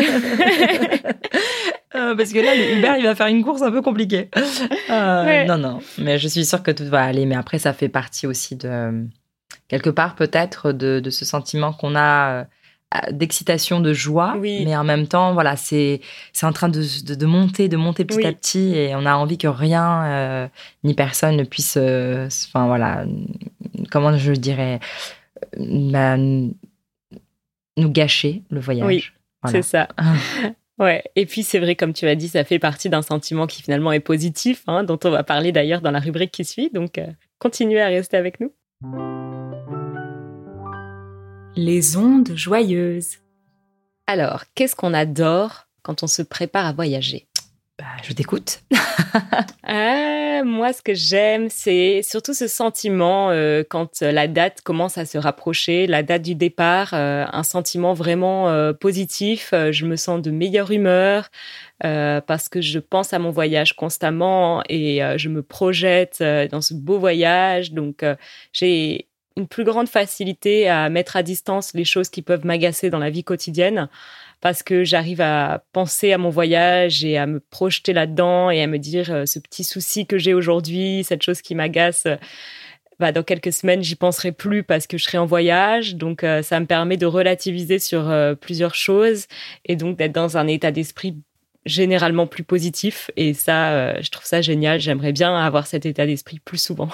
Euh, 1.94 2.14
parce 2.14 2.30
que 2.30 2.40
là, 2.40 2.54
le 2.54 2.76
Uber, 2.76 2.96
il 2.98 3.04
va 3.04 3.14
faire 3.14 3.28
une 3.28 3.42
course 3.42 3.62
un 3.62 3.70
peu 3.70 3.80
compliquée. 3.80 4.28
Euh, 4.90 5.44
non, 5.46 5.56
non, 5.56 5.78
mais 5.96 6.18
je 6.18 6.28
suis 6.28 6.44
sûre 6.44 6.62
que 6.62 6.70
tout 6.70 6.84
va 6.84 7.02
aller. 7.02 7.24
Mais 7.24 7.36
après, 7.36 7.58
ça 7.58 7.72
fait 7.72 7.88
partie 7.88 8.26
aussi 8.26 8.54
de 8.54 9.06
quelque 9.68 9.88
part 9.88 10.14
peut-être 10.14 10.72
de, 10.72 11.00
de, 11.00 11.08
ce 11.08 11.24
sentiment 11.24 11.72
qu'on 11.72 11.96
a 11.96 12.48
d'excitation, 13.10 13.80
de 13.80 13.92
joie, 13.92 14.36
mais 14.40 14.76
en 14.76 14.84
même 14.84 15.06
temps, 15.06 15.34
voilà, 15.34 15.56
c'est 15.56 16.00
c'est 16.32 16.46
en 16.46 16.52
train 16.52 16.68
de, 16.68 16.82
de, 17.14 17.26
monter, 17.26 17.68
de 17.68 17.76
monter 17.76 18.04
petit 18.04 18.26
à 18.26 18.32
petit, 18.32 18.74
et 18.76 18.94
on 18.94 19.04
a 19.04 19.14
envie 19.16 19.38
que 19.38 19.48
rien 19.48 20.04
euh, 20.04 20.48
ni 20.84 20.94
personne 20.94 21.36
ne 21.36 21.44
puisse, 21.44 21.76
euh, 21.76 22.28
enfin 22.48 22.66
voilà, 22.66 23.04
comment 23.90 24.16
je 24.16 24.32
dirais, 24.32 24.78
euh, 25.58 25.90
bah, 25.90 26.16
nous 26.16 26.54
gâcher 27.90 28.42
le 28.50 28.60
voyage. 28.60 28.86
Oui, 28.86 29.04
c'est 29.50 29.62
ça. 29.62 29.88
Ouais, 30.78 31.02
et 31.16 31.24
puis 31.24 31.42
c'est 31.42 31.58
vrai, 31.58 31.74
comme 31.74 31.94
tu 31.94 32.06
as 32.06 32.14
dit, 32.14 32.28
ça 32.28 32.44
fait 32.44 32.58
partie 32.58 32.90
d'un 32.90 33.00
sentiment 33.00 33.46
qui 33.46 33.62
finalement 33.62 33.92
est 33.92 34.00
positif, 34.00 34.62
hein, 34.66 34.84
dont 34.84 34.98
on 35.04 35.08
va 35.08 35.24
parler 35.24 35.50
d'ailleurs 35.50 35.80
dans 35.80 35.90
la 35.90 36.00
rubrique 36.00 36.32
qui 36.32 36.44
suit. 36.44 36.68
Donc, 36.70 37.00
continuez 37.38 37.80
à 37.80 37.86
rester 37.86 38.18
avec 38.18 38.40
nous 38.40 38.52
les 41.56 41.96
ondes 41.96 42.32
joyeuses. 42.36 43.16
Alors, 44.06 44.44
qu'est-ce 44.54 44.76
qu'on 44.76 44.94
adore 44.94 45.66
quand 45.82 46.02
on 46.02 46.06
se 46.06 46.22
prépare 46.22 46.66
à 46.66 46.72
voyager? 46.72 47.26
Bah, 47.78 47.84
je 48.02 48.12
t'écoute. 48.12 48.60
Ah, 49.68 50.42
moi, 50.44 50.74
ce 50.74 50.82
que 50.82 50.92
j'aime, 50.92 51.48
c'est 51.48 52.02
surtout 52.02 52.34
ce 52.34 52.46
sentiment 52.46 53.30
euh, 53.30 53.62
quand 53.68 54.02
la 54.02 54.28
date 54.28 54.60
commence 54.60 54.98
à 54.98 55.06
se 55.06 55.16
rapprocher, 55.16 55.86
la 55.86 56.02
date 56.02 56.22
du 56.22 56.34
départ, 56.34 56.92
euh, 56.92 57.24
un 57.32 57.42
sentiment 57.42 57.94
vraiment 57.94 58.50
euh, 58.50 58.74
positif. 58.74 59.52
je 59.52 59.86
me 59.86 59.96
sens 59.96 60.20
de 60.20 60.30
meilleure 60.30 60.70
humeur 60.70 61.30
parce 61.80 62.48
que 62.50 62.60
je 62.60 62.78
pense 62.78 63.14
à 63.14 63.18
mon 63.18 63.30
voyage 63.30 63.74
constamment 63.74 64.62
et 64.68 65.00
je 65.16 65.28
me 65.28 65.42
projette 65.42 66.22
dans 66.50 66.60
ce 66.60 66.74
beau 66.74 66.98
voyage. 66.98 67.72
Donc, 67.72 68.04
j'ai 68.52 69.08
une 69.36 69.46
plus 69.46 69.64
grande 69.64 69.88
facilité 69.88 70.68
à 70.68 70.88
mettre 70.88 71.16
à 71.16 71.22
distance 71.22 71.74
les 71.74 71.84
choses 71.84 72.08
qui 72.08 72.22
peuvent 72.22 72.46
m'agacer 72.46 72.88
dans 72.90 72.98
la 72.98 73.10
vie 73.10 73.24
quotidienne 73.24 73.88
parce 74.40 74.62
que 74.62 74.84
j'arrive 74.84 75.20
à 75.20 75.64
penser 75.72 76.12
à 76.12 76.18
mon 76.18 76.30
voyage 76.30 77.04
et 77.04 77.16
à 77.18 77.26
me 77.26 77.40
projeter 77.40 77.92
là-dedans 77.92 78.50
et 78.50 78.62
à 78.62 78.66
me 78.66 78.78
dire 78.78 79.10
euh, 79.10 79.26
ce 79.26 79.38
petit 79.38 79.64
souci 79.64 80.06
que 80.06 80.18
j'ai 80.18 80.34
aujourd'hui, 80.34 81.04
cette 81.04 81.22
chose 81.22 81.42
qui 81.42 81.54
m'agace. 81.54 82.04
Euh, 82.06 82.16
bah, 82.98 83.12
dans 83.12 83.22
quelques 83.22 83.52
semaines, 83.52 83.82
j'y 83.82 83.94
penserai 83.94 84.32
plus 84.32 84.62
parce 84.62 84.86
que 84.86 84.96
je 84.96 85.04
serai 85.04 85.18
en 85.18 85.26
voyage. 85.26 85.96
Donc, 85.96 86.24
euh, 86.24 86.42
ça 86.42 86.58
me 86.60 86.66
permet 86.66 86.96
de 86.96 87.04
relativiser 87.04 87.78
sur 87.78 88.10
plusieurs 88.40 88.74
choses 88.74 89.26
et 89.66 89.76
donc 89.76 89.98
d'être 89.98 90.12
dans 90.12 90.38
un 90.38 90.46
état 90.46 90.70
d'esprit 90.70 91.14
généralement 91.66 92.26
plus 92.26 92.44
positif. 92.44 93.10
Et 93.16 93.34
ça, 93.34 94.00
je 94.00 94.08
trouve 94.10 94.24
ça 94.24 94.40
génial. 94.40 94.80
J'aimerais 94.80 95.12
bien 95.12 95.36
avoir 95.36 95.66
cet 95.66 95.84
état 95.84 96.06
d'esprit 96.06 96.38
plus 96.38 96.62
souvent. 96.62 96.88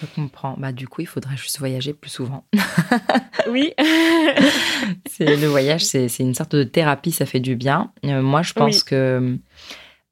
Je 0.00 0.06
comprends. 0.14 0.54
Bah, 0.58 0.72
du 0.72 0.88
coup, 0.88 1.00
il 1.00 1.06
faudrait 1.06 1.36
juste 1.36 1.58
voyager 1.58 1.92
plus 1.92 2.10
souvent. 2.10 2.44
oui. 3.48 3.72
le 5.20 5.46
voyage, 5.46 5.84
c'est, 5.84 6.08
une 6.18 6.34
sorte 6.34 6.54
de 6.56 6.64
thérapie, 6.64 7.12
ça 7.12 7.26
fait 7.26 7.40
du 7.40 7.56
bien. 7.56 7.92
Euh, 8.04 8.22
moi, 8.22 8.42
je 8.42 8.52
pense 8.52 8.82
que 8.82 9.38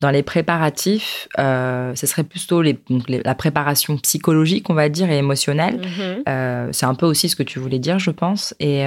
dans 0.01 0.11
les 0.11 0.23
préparatifs, 0.23 1.29
euh, 1.39 1.95
ce 1.95 2.07
serait 2.07 2.25
plutôt 2.25 2.61
les, 2.61 2.79
la 3.09 3.35
préparation 3.35 3.97
psychologique, 3.99 4.69
on 4.69 4.75
va 4.75 4.89
dire, 4.89 5.11
et 5.11 5.19
émotionnelle. 5.19 5.81
Mm-hmm. 5.81 6.23
Euh, 6.29 6.69
c'est 6.73 6.87
un 6.87 6.95
peu 6.95 7.07
aussi 7.07 7.29
ce 7.29 7.37
que 7.37 7.45
tu 7.45 7.59
voulais 7.59 7.79
dire, 7.79 7.99
je 7.99 8.11
pense. 8.11 8.55
Et 8.59 8.85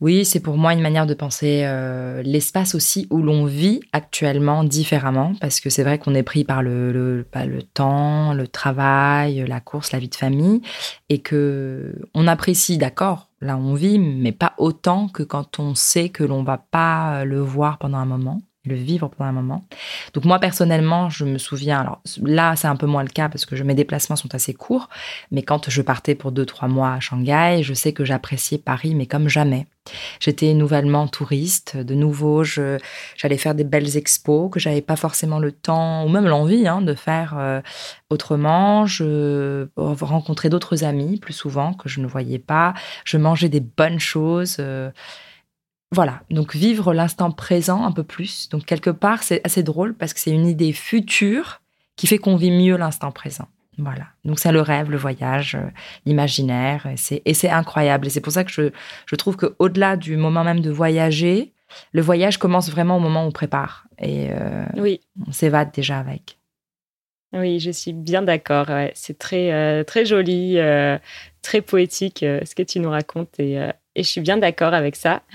oui, 0.00 0.26
c'est 0.26 0.40
pour 0.40 0.58
moi 0.58 0.74
une 0.74 0.82
manière 0.82 1.06
de 1.06 1.14
penser 1.14 1.62
euh, 1.64 2.22
l'espace 2.22 2.74
aussi 2.74 3.06
où 3.10 3.22
l'on 3.22 3.46
vit 3.46 3.80
actuellement 3.92 4.62
différemment, 4.62 5.32
parce 5.40 5.58
que 5.60 5.70
c'est 5.70 5.84
vrai 5.84 5.98
qu'on 5.98 6.14
est 6.14 6.22
pris 6.22 6.44
par 6.44 6.62
le, 6.62 6.92
le, 6.92 7.26
bah, 7.32 7.46
le, 7.46 7.62
temps, 7.62 8.34
le 8.34 8.46
travail, 8.46 9.46
la 9.48 9.60
course, 9.60 9.92
la 9.92 9.98
vie 9.98 10.10
de 10.10 10.14
famille, 10.14 10.60
et 11.08 11.20
que 11.20 11.94
on 12.14 12.26
apprécie, 12.26 12.76
d'accord, 12.76 13.30
là 13.40 13.56
on 13.56 13.72
vit, 13.72 13.98
mais 13.98 14.32
pas 14.32 14.52
autant 14.58 15.08
que 15.08 15.22
quand 15.22 15.58
on 15.58 15.74
sait 15.74 16.10
que 16.10 16.24
l'on 16.24 16.42
va 16.42 16.58
pas 16.58 17.24
le 17.24 17.40
voir 17.40 17.78
pendant 17.78 17.98
un 17.98 18.04
moment 18.06 18.42
le 18.66 18.74
vivre 18.74 19.08
pendant 19.08 19.30
un 19.30 19.32
moment. 19.32 19.64
Donc 20.14 20.24
moi 20.24 20.38
personnellement, 20.38 21.08
je 21.08 21.24
me 21.24 21.38
souviens, 21.38 21.80
alors 21.80 22.00
là 22.22 22.56
c'est 22.56 22.68
un 22.68 22.76
peu 22.76 22.86
moins 22.86 23.02
le 23.02 23.08
cas 23.08 23.28
parce 23.28 23.46
que 23.46 23.54
mes 23.62 23.74
déplacements 23.74 24.16
sont 24.16 24.34
assez 24.34 24.54
courts, 24.54 24.88
mais 25.30 25.42
quand 25.42 25.70
je 25.70 25.82
partais 25.82 26.14
pour 26.14 26.32
deux 26.32 26.46
trois 26.46 26.68
mois 26.68 26.92
à 26.92 27.00
Shanghai, 27.00 27.60
je 27.62 27.74
sais 27.74 27.92
que 27.92 28.04
j'appréciais 28.04 28.58
Paris 28.58 28.94
mais 28.94 29.06
comme 29.06 29.28
jamais. 29.28 29.66
J'étais 30.20 30.52
nouvellement 30.54 31.06
touriste, 31.06 31.76
de 31.76 31.94
nouveau 31.94 32.42
j'allais 32.44 33.36
faire 33.36 33.54
des 33.54 33.64
belles 33.64 33.96
expos 33.96 34.50
que 34.50 34.58
j'avais 34.58 34.82
pas 34.82 34.96
forcément 34.96 35.38
le 35.38 35.52
temps 35.52 36.04
ou 36.04 36.08
même 36.08 36.26
l'envie 36.26 36.66
hein, 36.66 36.80
de 36.82 36.94
faire 36.94 37.34
euh, 37.38 37.60
autrement. 38.10 38.86
Je 38.86 39.68
rencontrais 39.76 40.48
d'autres 40.48 40.84
amis 40.84 41.18
plus 41.18 41.32
souvent 41.32 41.72
que 41.72 41.88
je 41.88 42.00
ne 42.00 42.06
voyais 42.06 42.38
pas. 42.38 42.74
Je 43.04 43.16
mangeais 43.16 43.48
des 43.48 43.60
bonnes 43.60 44.00
choses. 44.00 44.56
Euh, 44.60 44.90
voilà, 45.96 46.20
donc 46.28 46.54
vivre 46.54 46.92
l'instant 46.92 47.30
présent 47.30 47.86
un 47.86 47.90
peu 47.90 48.04
plus. 48.04 48.50
Donc 48.50 48.66
quelque 48.66 48.90
part, 48.90 49.22
c'est 49.22 49.40
assez 49.44 49.62
drôle 49.62 49.94
parce 49.94 50.12
que 50.12 50.20
c'est 50.20 50.30
une 50.30 50.46
idée 50.46 50.74
future 50.74 51.62
qui 51.96 52.06
fait 52.06 52.18
qu'on 52.18 52.36
vit 52.36 52.50
mieux 52.50 52.76
l'instant 52.76 53.10
présent. 53.12 53.48
Voilà, 53.78 54.04
donc 54.26 54.38
c'est 54.38 54.52
le 54.52 54.60
rêve, 54.60 54.90
le 54.90 54.98
voyage, 54.98 55.54
euh, 55.54 55.70
l'imaginaire, 56.04 56.86
et 56.86 57.32
c'est 57.32 57.48
incroyable. 57.48 58.06
Et 58.06 58.10
c'est 58.10 58.20
pour 58.20 58.34
ça 58.34 58.44
que 58.44 58.50
je, 58.50 58.72
je 59.06 59.16
trouve 59.16 59.36
qu'au-delà 59.36 59.96
du 59.96 60.18
moment 60.18 60.44
même 60.44 60.60
de 60.60 60.70
voyager, 60.70 61.54
le 61.92 62.02
voyage 62.02 62.36
commence 62.36 62.70
vraiment 62.70 62.98
au 62.98 63.00
moment 63.00 63.24
où 63.24 63.28
on 63.28 63.32
prépare. 63.32 63.86
Et 63.98 64.28
euh, 64.32 64.66
oui. 64.76 65.00
on 65.26 65.32
s'évade 65.32 65.72
déjà 65.72 65.98
avec. 65.98 66.36
Oui, 67.32 67.58
je 67.58 67.70
suis 67.70 67.94
bien 67.94 68.20
d'accord. 68.20 68.66
C'est 68.92 69.18
très, 69.18 69.50
euh, 69.50 69.82
très 69.82 70.04
joli, 70.04 70.58
très 71.40 71.62
poétique 71.62 72.18
ce 72.20 72.54
que 72.54 72.62
tu 72.62 72.80
nous 72.80 72.90
racontes. 72.90 73.40
Et 73.40 73.58
et 73.96 74.04
je 74.04 74.08
suis 74.08 74.20
bien 74.20 74.36
d'accord 74.36 74.74
avec 74.74 74.94
ça. 74.94 75.22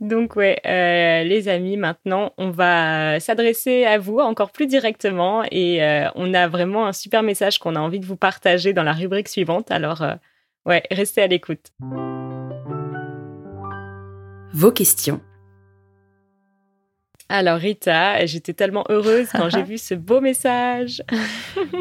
Donc 0.00 0.36
ouais, 0.36 0.60
euh, 0.66 1.22
les 1.22 1.48
amis, 1.48 1.76
maintenant 1.76 2.32
on 2.36 2.50
va 2.50 3.20
s'adresser 3.20 3.84
à 3.84 3.98
vous 3.98 4.18
encore 4.18 4.50
plus 4.50 4.66
directement 4.66 5.44
et 5.50 5.82
euh, 5.82 6.08
on 6.16 6.34
a 6.34 6.48
vraiment 6.48 6.86
un 6.86 6.92
super 6.92 7.22
message 7.22 7.58
qu'on 7.58 7.76
a 7.76 7.80
envie 7.80 8.00
de 8.00 8.06
vous 8.06 8.16
partager 8.16 8.72
dans 8.72 8.82
la 8.82 8.92
rubrique 8.92 9.28
suivante. 9.28 9.70
Alors 9.70 10.02
euh, 10.02 10.14
ouais, 10.66 10.82
restez 10.90 11.22
à 11.22 11.28
l'écoute. 11.28 11.72
Vos 14.52 14.72
questions 14.72 15.20
alors 17.28 17.58
Rita, 17.58 18.24
j'étais 18.26 18.52
tellement 18.52 18.84
heureuse 18.88 19.28
quand 19.32 19.48
j'ai 19.48 19.62
vu 19.64 19.78
ce 19.78 19.94
beau 19.94 20.20
message. 20.20 21.02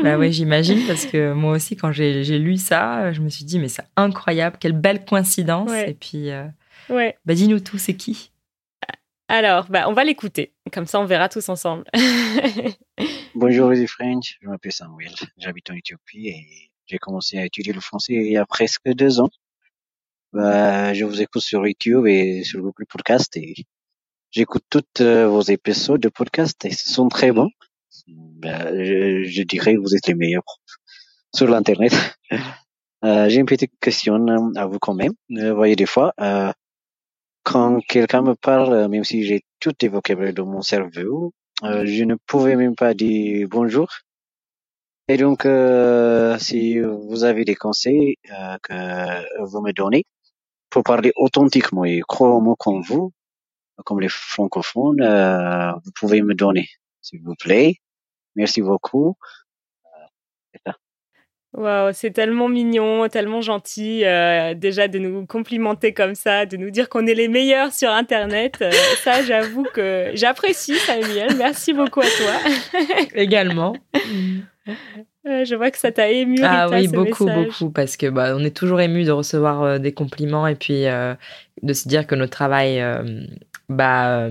bah 0.03 0.17
oui, 0.17 0.31
j'imagine 0.31 0.85
parce 0.87 1.05
que 1.05 1.33
moi 1.33 1.53
aussi 1.53 1.75
quand 1.75 1.91
j'ai 1.91 2.23
lu 2.39 2.57
ça, 2.57 3.11
je 3.11 3.21
me 3.21 3.29
suis 3.29 3.45
dit 3.45 3.59
mais 3.59 3.67
c'est 3.67 3.85
incroyable, 3.97 4.57
quelle 4.59 4.73
belle 4.73 5.03
coïncidence. 5.05 5.71
Et 5.71 5.93
puis, 5.93 6.29
euh, 6.29 6.45
ouais. 6.89 7.17
bah 7.25 7.33
dis-nous 7.33 7.59
tout, 7.59 7.77
c'est 7.77 7.95
qui? 7.95 8.31
Alors, 9.27 9.67
bah 9.69 9.85
on 9.87 9.93
va 9.93 10.03
l'écouter, 10.03 10.53
comme 10.73 10.85
ça 10.85 10.99
on 10.99 11.05
verra 11.05 11.29
tous 11.29 11.47
ensemble. 11.49 11.85
Bonjour 13.35 13.69
les 13.69 13.87
French, 13.87 14.37
je 14.41 14.47
m'appelle 14.47 14.73
Samuel, 14.73 15.11
j'habite 15.37 15.69
en 15.69 15.73
Éthiopie 15.73 16.27
et 16.27 16.71
j'ai 16.85 16.97
commencé 16.97 17.37
à 17.37 17.45
étudier 17.45 17.71
le 17.71 17.79
français 17.79 18.13
il 18.13 18.31
y 18.31 18.37
a 18.37 18.45
presque 18.45 18.89
deux 18.89 19.19
ans. 19.21 19.29
Bah, 20.33 20.93
je 20.93 21.03
vous 21.03 21.21
écoute 21.21 21.41
sur 21.41 21.65
YouTube 21.65 22.07
et 22.07 22.43
sur 22.43 22.61
Google 22.61 22.85
Podcast 22.87 23.35
et 23.37 23.53
J'écoute 24.31 24.63
toutes 24.69 25.01
euh, 25.01 25.27
vos 25.27 25.41
épisodes 25.41 25.99
de 25.99 26.07
podcast 26.07 26.63
et 26.63 26.71
ce 26.71 26.89
sont 26.89 27.09
très 27.09 27.33
bons. 27.33 27.49
Ben, 28.07 28.69
je, 28.81 29.23
je, 29.25 29.43
dirais 29.43 29.75
que 29.75 29.79
vous 29.79 29.93
êtes 29.93 30.07
les 30.07 30.13
meilleurs 30.15 30.43
sur 31.35 31.47
l'internet. 31.47 31.93
Euh, 33.03 33.27
J'ai 33.29 33.39
une 33.39 33.47
petite 33.47 33.71
question 33.79 34.27
euh, 34.27 34.51
à 34.55 34.67
vous 34.67 34.77
quand 34.77 34.93
même. 34.93 35.13
Vous 35.27 35.55
voyez 35.55 35.75
des 35.75 35.87
fois, 35.87 36.13
euh, 36.19 36.51
quand 37.41 37.79
quelqu'un 37.87 38.21
me 38.21 38.35
parle, 38.35 38.87
même 38.89 39.03
si 39.03 39.23
j'ai 39.23 39.41
tout 39.59 39.73
les 39.81 39.87
vocabulaire 39.87 40.35
dans 40.35 40.45
mon 40.45 40.61
cerveau, 40.61 41.33
euh, 41.63 41.83
je 41.83 42.03
ne 42.03 42.13
pouvais 42.27 42.55
même 42.55 42.75
pas 42.75 42.93
dire 42.93 43.47
bonjour. 43.49 43.87
Et 45.07 45.17
donc, 45.17 45.47
si 46.39 46.79
vous 46.79 47.23
avez 47.23 47.43
des 47.43 47.55
conseils 47.55 48.17
que 48.61 49.43
vous 49.45 49.61
me 49.61 49.71
donnez 49.73 50.03
pour 50.69 50.83
parler 50.83 51.11
authentiquement 51.15 51.85
et 51.85 52.01
croire 52.07 52.39
comme 52.59 52.83
vous, 52.83 53.11
comme 53.85 53.99
les 53.99 54.09
francophones, 54.09 55.01
euh, 55.01 55.71
vous 55.83 55.91
pouvez 55.95 56.21
me 56.21 56.33
donner, 56.33 56.69
s'il 57.01 57.21
vous 57.21 57.35
plaît. 57.35 57.75
Merci 58.35 58.61
beaucoup. 58.61 59.17
Euh, 59.85 60.71
Waouh, 61.53 61.91
c'est 61.93 62.11
tellement 62.11 62.47
mignon, 62.47 63.09
tellement 63.09 63.41
gentil 63.41 64.05
euh, 64.05 64.53
déjà 64.53 64.87
de 64.87 64.99
nous 64.99 65.25
complimenter 65.25 65.93
comme 65.93 66.15
ça, 66.15 66.45
de 66.45 66.55
nous 66.55 66.69
dire 66.69 66.87
qu'on 66.87 67.05
est 67.07 67.13
les 67.13 67.27
meilleurs 67.27 67.73
sur 67.73 67.89
Internet. 67.89 68.63
ça, 69.03 69.21
j'avoue 69.23 69.63
que 69.73 70.11
j'apprécie, 70.13 70.75
Samuel. 70.75 71.35
Merci 71.37 71.73
beaucoup 71.73 72.01
à 72.01 72.05
toi. 72.05 72.79
Également. 73.13 73.75
je 75.25 75.55
vois 75.55 75.71
que 75.71 75.77
ça 75.77 75.91
t'a 75.91 76.09
ému. 76.09 76.39
Ah 76.43 76.67
oui, 76.69 76.87
beaucoup, 76.87 77.25
beaucoup, 77.25 77.69
parce 77.69 77.97
que 77.97 78.07
bah, 78.07 78.33
on 78.35 78.43
est 78.43 78.55
toujours 78.55 78.81
ému 78.81 79.03
de 79.03 79.11
recevoir 79.11 79.79
des 79.79 79.93
compliments 79.93 80.47
et 80.47 80.55
puis 80.55 80.85
de 81.63 81.73
se 81.73 81.87
dire 81.87 82.07
que 82.07 82.15
notre 82.15 82.31
travail 82.31 82.83
bah 83.69 84.29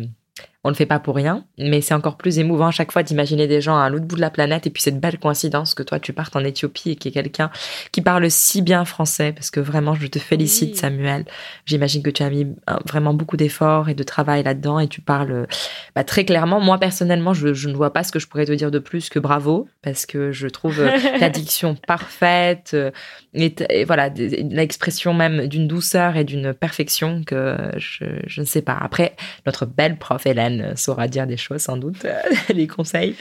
on 0.63 0.69
ne 0.69 0.75
fait 0.75 0.87
pas 0.87 0.99
pour 0.99 1.17
rien, 1.17 1.45
mais 1.57 1.81
c'est 1.81 1.95
encore 1.95 2.19
plus 2.19 2.39
émouvant 2.39 2.67
à 2.67 2.71
chaque 2.71 2.93
fois 2.93 3.03
d'imaginer 3.03 3.47
des 3.47 3.63
gens 3.63 3.79
à 3.79 3.89
l'autre 3.89 4.05
bout 4.05 4.17
de 4.17 4.21
la 4.21 4.29
planète 4.29 4.67
et 4.67 4.71
puis 4.71 4.83
cette 4.83 5.01
belle 5.01 5.19
coïncidence 5.19 5.75
que 5.75 5.83
toi 5.83 5.99
tu 5.99 6.13
partes 6.13 6.37
en 6.37 6.45
Éthiopie 6.45 6.91
et 6.91 6.97
qu'il 6.97 7.11
y 7.11 7.19
ait 7.19 7.23
quelqu'un 7.23 7.51
qui 7.93 8.03
parle 8.03 8.31
si 8.31 8.61
bien 8.61 8.85
français 8.85 9.33
parce 9.33 9.51
que 9.51 9.59
vraiment 9.59 9.95
je 9.95 10.07
te 10.07 10.19
félicite 10.19 10.77
Samuel. 10.77 11.25
J'imagine 11.65 12.03
que 12.03 12.11
tu 12.11 12.23
as 12.23 12.29
mis 12.29 12.47
euh, 12.69 12.77
vraiment 12.87 13.15
beaucoup 13.15 13.39
d'efforts 13.39 13.89
et 13.89 13.95
de 13.95 14.03
travail 14.03 14.43
là-dedans 14.43 14.81
et 14.81 14.89
tu 14.89 15.01
parles 15.01 15.47
bah, 15.95 16.05
très 16.05 16.27
clairement. 16.27 16.61
Moi 16.61 16.77
personnellement 16.77 17.33
je, 17.33 17.69
ne 17.69 17.75
vois 17.75 17.95
pas 17.95 18.05
ce 18.05 18.13
que 18.13 18.19
je 18.19 18.27
pourrais 18.27 18.45
te 18.45 18.53
dire 18.53 18.71
de 18.71 18.79
plus 18.79 19.09
que 19.09 19.19
bravo 19.19 19.67
parce 19.81 20.05
que 20.05 20.31
je 20.31 20.47
trouve 20.47 20.81
euh, 20.81 20.91
ta 21.19 21.31
diction 21.31 21.75
parfaite 21.75 22.73
euh, 22.75 22.91
et, 23.33 23.85
voilà 23.87 24.11
l'expression 24.11 25.15
même 25.15 25.47
d'une 25.47 25.67
douceur 25.67 26.19
et 26.19 26.25
d'une 26.25 26.53
perfection 26.53 27.23
que 27.25 27.57
je, 27.79 28.05
je 28.27 28.41
ne 28.43 28.47
sais 28.47 28.61
pas. 28.61 28.77
Après 28.79 29.17
notre 29.47 29.65
belle 29.65 29.97
prof 29.97 30.27
Hélène 30.27 30.50
saura 30.77 31.09
dire 31.09 31.27
des 31.27 31.37
choses 31.37 31.63
sans 31.63 31.77
doute, 31.77 32.07
les 32.49 32.67
conseils. 32.67 33.17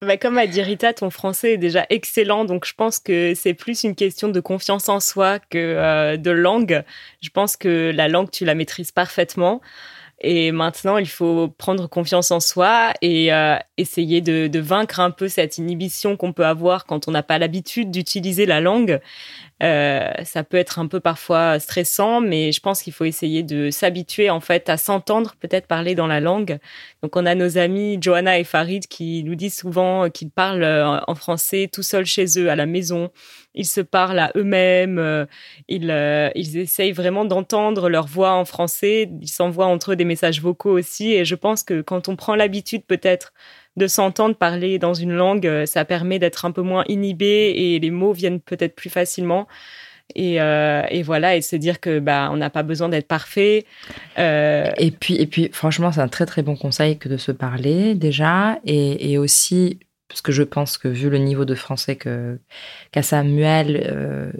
Bah, 0.00 0.16
comme 0.16 0.38
a 0.38 0.46
dit 0.46 0.62
Rita, 0.62 0.92
ton 0.94 1.10
français 1.10 1.54
est 1.54 1.58
déjà 1.58 1.84
excellent, 1.90 2.44
donc 2.44 2.64
je 2.64 2.72
pense 2.72 3.00
que 3.00 3.32
c'est 3.34 3.54
plus 3.54 3.82
une 3.82 3.96
question 3.96 4.28
de 4.28 4.38
confiance 4.38 4.88
en 4.88 5.00
soi 5.00 5.40
que 5.40 5.58
euh, 5.58 6.16
de 6.16 6.30
langue. 6.30 6.84
Je 7.20 7.30
pense 7.30 7.56
que 7.56 7.90
la 7.92 8.06
langue, 8.06 8.30
tu 8.30 8.44
la 8.44 8.54
maîtrises 8.54 8.92
parfaitement. 8.92 9.60
Et 10.20 10.52
maintenant, 10.52 10.98
il 10.98 11.08
faut 11.08 11.48
prendre 11.48 11.88
confiance 11.88 12.30
en 12.30 12.40
soi 12.40 12.92
et 13.02 13.32
euh, 13.32 13.56
essayer 13.76 14.20
de, 14.20 14.58
vaincre 14.58 15.00
un 15.00 15.10
peu 15.10 15.28
cette 15.28 15.58
inhibition 15.58 16.16
qu'on 16.16 16.32
peut 16.32 16.46
avoir 16.46 16.86
quand 16.86 17.06
on 17.06 17.12
n'a 17.12 17.22
pas 17.22 17.38
l'habitude 17.38 17.90
d'utiliser 17.90 18.44
la 18.46 18.60
langue. 18.60 19.00
Euh, 19.62 20.10
ça 20.24 20.44
peut 20.44 20.56
être 20.56 20.78
un 20.78 20.86
peu 20.86 21.00
parfois 21.00 21.58
stressant, 21.58 22.20
mais 22.20 22.52
je 22.52 22.60
pense 22.60 22.82
qu'il 22.82 22.92
faut 22.92 23.04
essayer 23.04 23.42
de 23.42 23.70
s'habituer 23.70 24.30
en 24.30 24.40
fait 24.40 24.68
à 24.68 24.76
s'entendre, 24.76 25.34
peut-être 25.40 25.66
parler 25.66 25.94
dans 25.94 26.06
la 26.06 26.20
langue. 26.20 26.58
Donc 27.02 27.16
on 27.16 27.26
a 27.26 27.34
nos 27.34 27.58
amis 27.58 27.98
Johanna 28.00 28.38
et 28.38 28.44
Farid 28.44 28.86
qui 28.86 29.24
nous 29.24 29.34
disent 29.34 29.56
souvent 29.56 30.10
qu'ils 30.10 30.30
parlent 30.30 30.62
euh, 30.62 31.00
en 31.06 31.14
français 31.14 31.68
tout 31.72 31.82
seuls 31.82 32.06
chez 32.06 32.38
eux 32.38 32.50
à 32.50 32.56
la 32.56 32.66
maison. 32.66 33.10
Ils 33.54 33.66
se 33.66 33.80
parlent 33.80 34.20
à 34.20 34.30
eux-mêmes, 34.36 34.98
euh, 34.98 35.26
ils, 35.66 35.92
ils 36.36 36.58
essayent 36.58 36.92
vraiment 36.92 37.24
d'entendre 37.24 37.88
leur 37.88 38.06
voix 38.06 38.34
en 38.34 38.44
français, 38.44 39.10
ils 39.20 39.28
s'envoient 39.28 39.66
entre 39.66 39.92
eux 39.92 39.96
des 39.96 40.04
messages 40.04 40.40
vocaux 40.40 40.78
aussi. 40.78 41.12
Et 41.14 41.24
je 41.24 41.34
pense 41.34 41.64
que 41.64 41.80
quand 41.80 42.08
on 42.08 42.14
prend 42.14 42.36
l'habitude 42.36 42.84
peut-être 42.86 43.32
de 43.78 43.86
s'entendre 43.86 44.34
parler 44.34 44.78
dans 44.78 44.94
une 44.94 45.12
langue, 45.12 45.46
euh, 45.46 45.66
ça 45.66 45.84
permet 45.84 46.18
d'être 46.18 46.44
un 46.44 46.50
peu 46.50 46.62
moins 46.62 46.84
inhibé 46.88 47.54
et 47.56 47.78
les 47.78 47.90
mots 47.90 48.12
viennent 48.12 48.40
peut-être 48.40 48.74
plus 48.74 48.90
facilement. 48.90 49.48
Et, 50.14 50.40
euh, 50.40 50.82
et, 50.88 51.02
voilà 51.02 51.36
et 51.36 51.42
se 51.42 51.54
dire 51.54 51.80
que 51.80 51.98
bah 51.98 52.30
on 52.32 52.38
n'a 52.38 52.48
pas 52.48 52.62
besoin 52.62 52.88
d'être 52.88 53.06
parfait 53.06 53.66
euh... 54.18 54.70
et 54.78 54.90
puis 54.90 55.16
et 55.16 55.26
puis 55.26 55.50
franchement 55.52 55.92
c'est 55.92 56.00
un 56.00 56.08
très 56.08 56.24
très 56.24 56.40
bon 56.40 56.56
conseil 56.56 56.96
que 56.96 57.10
de 57.10 57.18
se 57.18 57.30
parler 57.30 57.94
déjà 57.94 58.58
et, 58.64 59.12
et 59.12 59.18
aussi 59.18 59.80
parce 60.08 60.22
que 60.22 60.32
je 60.32 60.42
pense 60.42 60.78
que 60.78 60.88
vu 60.88 61.10
le 61.10 61.18
niveau 61.18 61.44
de 61.44 61.54
français 61.54 61.96
que 61.96 62.38
qu'a 62.92 63.02
Samuel, 63.02 63.86
euh, 63.90 64.32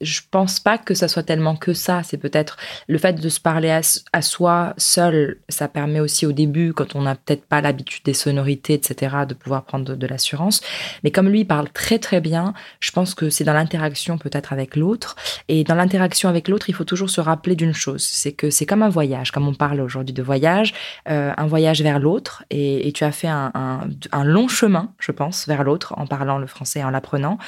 je 0.00 0.20
pense 0.30 0.60
pas 0.60 0.78
que 0.78 0.94
ça 0.94 1.08
soit 1.08 1.24
tellement 1.24 1.56
que 1.56 1.72
ça. 1.72 2.02
C'est 2.04 2.16
peut-être 2.16 2.56
le 2.86 2.96
fait 2.96 3.14
de 3.14 3.28
se 3.28 3.40
parler 3.40 3.70
à, 4.12 4.22
soi 4.22 4.74
seul. 4.76 5.38
Ça 5.48 5.66
permet 5.66 5.98
aussi 5.98 6.26
au 6.26 6.32
début, 6.32 6.72
quand 6.72 6.94
on 6.94 7.02
n'a 7.02 7.16
peut-être 7.16 7.44
pas 7.44 7.60
l'habitude 7.60 8.04
des 8.04 8.14
sonorités, 8.14 8.74
etc., 8.74 9.16
de 9.28 9.34
pouvoir 9.34 9.64
prendre 9.64 9.96
de, 9.96 10.06
l'assurance. 10.06 10.60
Mais 11.02 11.10
comme 11.10 11.28
lui 11.28 11.44
parle 11.44 11.68
très 11.70 11.98
très 11.98 12.20
bien, 12.20 12.54
je 12.78 12.92
pense 12.92 13.14
que 13.16 13.28
c'est 13.28 13.42
dans 13.42 13.52
l'interaction 13.52 14.18
peut-être 14.18 14.52
avec 14.52 14.76
l'autre. 14.76 15.16
Et 15.48 15.64
dans 15.64 15.74
l'interaction 15.74 16.28
avec 16.28 16.46
l'autre, 16.46 16.68
il 16.68 16.74
faut 16.74 16.84
toujours 16.84 17.10
se 17.10 17.20
rappeler 17.20 17.56
d'une 17.56 17.74
chose, 17.74 18.04
c'est 18.04 18.32
que 18.32 18.50
c'est 18.50 18.66
comme 18.66 18.84
un 18.84 18.88
voyage, 18.88 19.32
comme 19.32 19.48
on 19.48 19.54
parle 19.54 19.80
aujourd'hui 19.80 20.14
de 20.14 20.22
voyage, 20.22 20.72
euh, 21.08 21.32
un 21.36 21.46
voyage 21.48 21.82
vers 21.82 21.98
l'autre. 21.98 22.44
Et, 22.50 22.92
tu 22.94 23.04
as 23.04 23.12
fait 23.12 23.28
un 23.28 24.24
long 24.24 24.48
chemin, 24.48 24.94
je 24.98 25.12
pense, 25.16 25.48
vers 25.48 25.64
l'autre 25.64 25.94
en 25.96 26.06
parlant 26.06 26.38
le 26.38 26.46
français, 26.46 26.84
en 26.84 26.90
l'apprenant. 26.90 27.38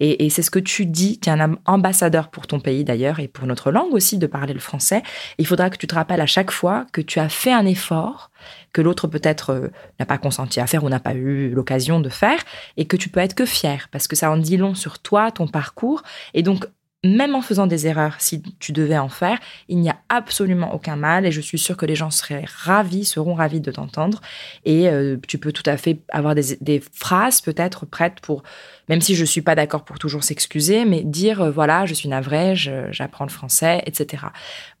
Et, 0.00 0.30
c'est 0.30 0.42
ce 0.42 0.50
que 0.50 0.58
tu 0.58 0.86
dis, 0.86 1.18
tu 1.20 1.28
es 1.28 1.32
un 1.32 1.56
ambassadeur 1.66 2.28
pour 2.28 2.46
ton 2.46 2.60
pays 2.60 2.84
d'ailleurs 2.84 3.20
et 3.20 3.28
pour 3.28 3.46
notre 3.46 3.70
langue 3.70 3.92
aussi 3.92 4.16
de 4.16 4.26
parler 4.26 4.54
le 4.54 4.60
français. 4.60 5.02
Il 5.38 5.46
faudra 5.46 5.68
que 5.68 5.76
tu 5.76 5.86
te 5.86 5.94
rappelles 5.94 6.20
à 6.20 6.26
chaque 6.26 6.50
fois 6.50 6.86
que 6.92 7.02
tu 7.02 7.20
as 7.20 7.28
fait 7.28 7.52
un 7.52 7.66
effort 7.66 8.30
que 8.72 8.82
l'autre 8.82 9.08
peut-être 9.08 9.50
euh, 9.50 9.68
n'a 9.98 10.06
pas 10.06 10.18
consenti 10.18 10.60
à 10.60 10.66
faire 10.66 10.84
ou 10.84 10.88
n'a 10.88 11.00
pas 11.00 11.14
eu 11.14 11.50
l'occasion 11.50 11.98
de 12.00 12.10
faire, 12.10 12.38
et 12.76 12.86
que 12.86 12.96
tu 12.96 13.08
peux 13.08 13.20
être 13.20 13.34
que 13.34 13.46
fier, 13.46 13.88
parce 13.90 14.06
que 14.06 14.16
ça 14.16 14.30
en 14.30 14.36
dit 14.36 14.58
long 14.58 14.74
sur 14.74 14.98
toi, 14.98 15.30
ton 15.30 15.48
parcours, 15.48 16.02
et 16.34 16.42
donc 16.42 16.66
même 17.04 17.34
en 17.34 17.42
faisant 17.42 17.66
des 17.66 17.86
erreurs, 17.86 18.16
si 18.18 18.42
tu 18.58 18.72
devais 18.72 18.98
en 18.98 19.08
faire, 19.08 19.38
il 19.68 19.78
n'y 19.78 19.90
a 19.90 19.96
absolument 20.08 20.74
aucun 20.74 20.96
mal 20.96 21.26
et 21.26 21.30
je 21.30 21.40
suis 21.40 21.58
sûre 21.58 21.76
que 21.76 21.86
les 21.86 21.94
gens 21.94 22.10
seraient 22.10 22.44
ravis, 22.46 23.04
seront 23.04 23.34
ravis 23.34 23.60
de 23.60 23.70
t'entendre. 23.70 24.20
Et 24.64 24.88
euh, 24.88 25.16
tu 25.28 25.38
peux 25.38 25.52
tout 25.52 25.62
à 25.66 25.76
fait 25.76 26.00
avoir 26.10 26.34
des, 26.34 26.82
phrases 26.92 27.40
peut-être 27.40 27.86
prêtes 27.86 28.20
pour, 28.20 28.42
même 28.88 29.00
si 29.00 29.14
je 29.14 29.20
ne 29.20 29.26
suis 29.26 29.42
pas 29.42 29.54
d'accord 29.54 29.84
pour 29.84 29.98
toujours 29.98 30.24
s'excuser, 30.24 30.84
mais 30.84 31.02
dire 31.02 31.42
euh, 31.42 31.50
voilà, 31.50 31.86
je 31.86 31.94
suis 31.94 32.08
navrée, 32.08 32.54
j'apprends 32.56 33.24
le 33.24 33.30
français, 33.30 33.82
etc. 33.86 34.24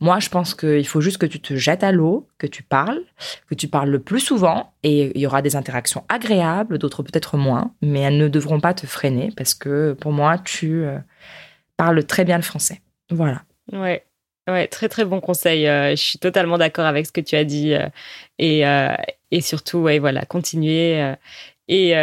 Moi, 0.00 0.18
je 0.18 0.28
pense 0.28 0.54
qu'il 0.54 0.86
faut 0.86 1.00
juste 1.00 1.18
que 1.18 1.26
tu 1.26 1.40
te 1.40 1.54
jettes 1.54 1.84
à 1.84 1.92
l'eau, 1.92 2.26
que 2.38 2.46
tu 2.46 2.62
parles, 2.62 3.02
que 3.48 3.54
tu 3.54 3.68
parles 3.68 3.90
le 3.90 4.00
plus 4.00 4.20
souvent 4.20 4.72
et 4.82 5.12
il 5.14 5.20
y 5.20 5.26
aura 5.26 5.42
des 5.42 5.56
interactions 5.56 6.04
agréables, 6.08 6.78
d'autres 6.78 7.02
peut-être 7.02 7.36
moins, 7.36 7.72
mais 7.82 8.00
elles 8.00 8.18
ne 8.18 8.28
devront 8.28 8.60
pas 8.60 8.74
te 8.74 8.86
freiner 8.86 9.32
parce 9.36 9.54
que 9.54 9.92
pour 9.92 10.12
moi, 10.12 10.38
tu. 10.38 10.84
Euh, 10.84 10.98
parle 11.76 12.04
très 12.04 12.24
bien 12.24 12.36
le 12.36 12.42
français. 12.42 12.80
Voilà. 13.10 13.42
Ouais. 13.72 14.04
Ouais, 14.48 14.68
très 14.68 14.88
très 14.88 15.04
bon 15.04 15.20
conseil. 15.20 15.66
Euh, 15.66 15.90
je 15.90 16.02
suis 16.02 16.18
totalement 16.20 16.56
d'accord 16.56 16.86
avec 16.86 17.06
ce 17.06 17.12
que 17.12 17.20
tu 17.20 17.34
as 17.34 17.42
dit 17.42 17.74
euh, 17.74 17.88
et, 18.38 18.64
euh, 18.66 18.94
et 19.32 19.40
surtout, 19.40 19.78
ouais, 19.78 19.98
voilà, 19.98 20.24
continuer 20.24 21.14
et, 21.68 21.94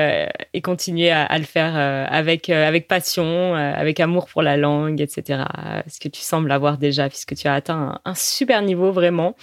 et 0.53 0.61
continuer 0.61 1.09
à, 1.09 1.37
le 1.37 1.45
faire 1.45 1.77
avec 2.11 2.49
avec 2.49 2.89
passion, 2.89 3.55
avec 3.55 4.01
amour 4.01 4.27
pour 4.27 4.41
la 4.41 4.57
langue, 4.57 4.99
etc. 4.99 5.45
Ce 5.87 6.01
que 6.01 6.09
tu 6.09 6.19
sembles 6.19 6.51
avoir 6.51 6.77
déjà, 6.77 7.07
puisque 7.07 7.33
tu 7.35 7.47
as 7.47 7.53
atteint 7.53 8.01
un 8.03 8.15
super 8.15 8.61
niveau 8.61 8.91
vraiment. 8.91 9.37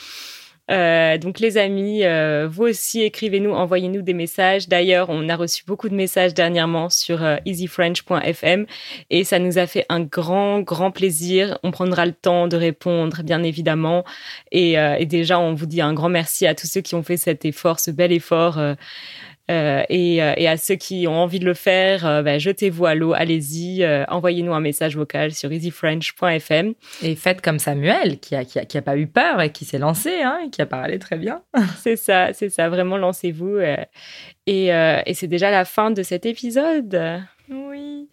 Euh, 0.70 1.18
donc 1.18 1.40
les 1.40 1.59
amis, 1.59 2.04
euh, 2.04 2.48
vous 2.50 2.64
aussi 2.64 3.02
écrivez-nous, 3.02 3.50
envoyez-nous 3.50 4.02
des 4.02 4.14
messages. 4.14 4.68
D'ailleurs, 4.68 5.09
on 5.11 5.28
a 5.28 5.37
reçu 5.37 5.64
beaucoup 5.66 5.88
de 5.88 5.94
messages 5.94 6.35
dernièrement 6.35 6.90
sur 6.90 7.24
euh, 7.24 7.37
easyfrench.fm 7.44 8.66
et 9.11 9.24
ça 9.24 9.38
nous 9.38 9.59
a 9.59 9.66
fait 9.66 9.85
un 9.88 10.00
grand, 10.00 10.61
grand 10.61 10.90
plaisir. 10.90 11.59
On 11.62 11.70
prendra 11.70 12.06
le 12.06 12.12
temps 12.12 12.46
de 12.46 12.56
répondre, 12.56 13.22
bien 13.22 13.42
évidemment. 13.42 14.04
Et, 14.52 14.72
et 14.72 15.06
déjà, 15.06 15.38
on 15.38 15.54
vous 15.54 15.66
dit 15.66 15.80
un 15.80 15.92
grand 15.92 16.09
merci 16.09 16.46
à 16.46 16.54
tous 16.54 16.66
ceux 16.66 16.80
qui 16.80 16.94
ont 16.94 17.02
fait 17.02 17.16
cet 17.16 17.44
effort, 17.44 17.80
ce 17.80 17.90
bel 17.90 18.12
effort. 18.12 18.61
Euh, 19.50 19.82
et, 19.88 20.22
euh, 20.22 20.34
et, 20.36 20.48
à 20.48 20.56
ceux 20.56 20.76
qui 20.76 21.06
ont 21.08 21.18
envie 21.18 21.40
de 21.40 21.44
le 21.44 21.54
faire, 21.54 22.06
euh, 22.06 22.22
bah, 22.22 22.38
jetez-vous 22.38 22.86
à 22.86 22.94
l'eau, 22.94 23.12
allez-y, 23.14 23.84
envoyez-nous 24.08 24.54
un 24.54 24.60
message 24.60 24.96
vocal 24.96 25.32
sur 25.32 25.50
easyfrench.fm. 25.50 26.74
Et 27.02 27.16
faites 27.16 27.40
comme 27.40 27.58
Samuel, 27.58 28.20
qui 28.20 28.36
a, 28.36 28.44
qui 28.44 28.58
a, 28.58 28.64
qui 28.64 28.78
a 28.78 28.82
pas 28.82 28.96
eu 28.96 29.06
peur 29.06 29.40
et 29.40 29.50
qui 29.50 29.64
s'est 29.64 29.78
lancé, 29.78 30.22
hein, 30.22 30.38
et 30.46 30.50
qui 30.50 30.62
a 30.62 30.66
parlé 30.66 30.98
très 30.98 31.16
bien. 31.16 31.42
c'est 31.78 31.96
ça, 31.96 32.32
c'est 32.32 32.50
ça, 32.50 32.68
vraiment 32.68 32.96
lancez-vous. 32.96 33.58
et, 34.46 34.66
et 34.66 35.14
c'est 35.14 35.28
déjà 35.28 35.50
la 35.50 35.64
fin 35.64 35.90
de 35.90 36.02
cet 36.02 36.26
épisode. 36.26 37.20
Oui. 37.50 38.08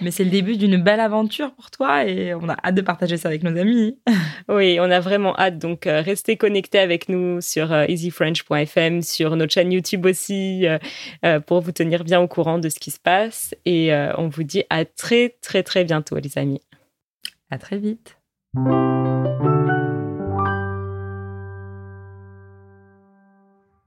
Mais 0.00 0.10
c'est 0.10 0.22
le 0.22 0.30
début 0.30 0.56
d'une 0.56 0.80
belle 0.80 1.00
aventure 1.00 1.52
pour 1.54 1.70
toi 1.70 2.04
et 2.04 2.34
on 2.34 2.48
a 2.48 2.56
hâte 2.64 2.74
de 2.74 2.82
partager 2.82 3.16
ça 3.16 3.28
avec 3.28 3.42
nos 3.42 3.56
amis. 3.58 3.98
oui, 4.48 4.78
on 4.80 4.90
a 4.90 5.00
vraiment 5.00 5.36
hâte. 5.36 5.58
Donc, 5.58 5.86
euh, 5.86 6.00
restez 6.00 6.36
connectés 6.36 6.78
avec 6.78 7.08
nous 7.08 7.40
sur 7.40 7.72
euh, 7.72 7.84
easyfrench.fm, 7.88 9.02
sur 9.02 9.34
notre 9.34 9.52
chaîne 9.52 9.72
YouTube 9.72 10.06
aussi, 10.06 10.66
euh, 11.24 11.40
pour 11.40 11.60
vous 11.60 11.72
tenir 11.72 12.04
bien 12.04 12.20
au 12.20 12.28
courant 12.28 12.58
de 12.58 12.68
ce 12.68 12.78
qui 12.78 12.92
se 12.92 13.00
passe. 13.00 13.54
Et 13.64 13.92
on 14.16 14.28
vous 14.28 14.44
dit 14.44 14.64
à 14.70 14.84
très, 14.84 15.36
très, 15.42 15.62
très 15.62 15.84
bientôt, 15.84 16.16
les 16.16 16.38
amis. 16.38 16.60
À 17.50 17.58
très 17.58 17.78
vite. 17.78 18.16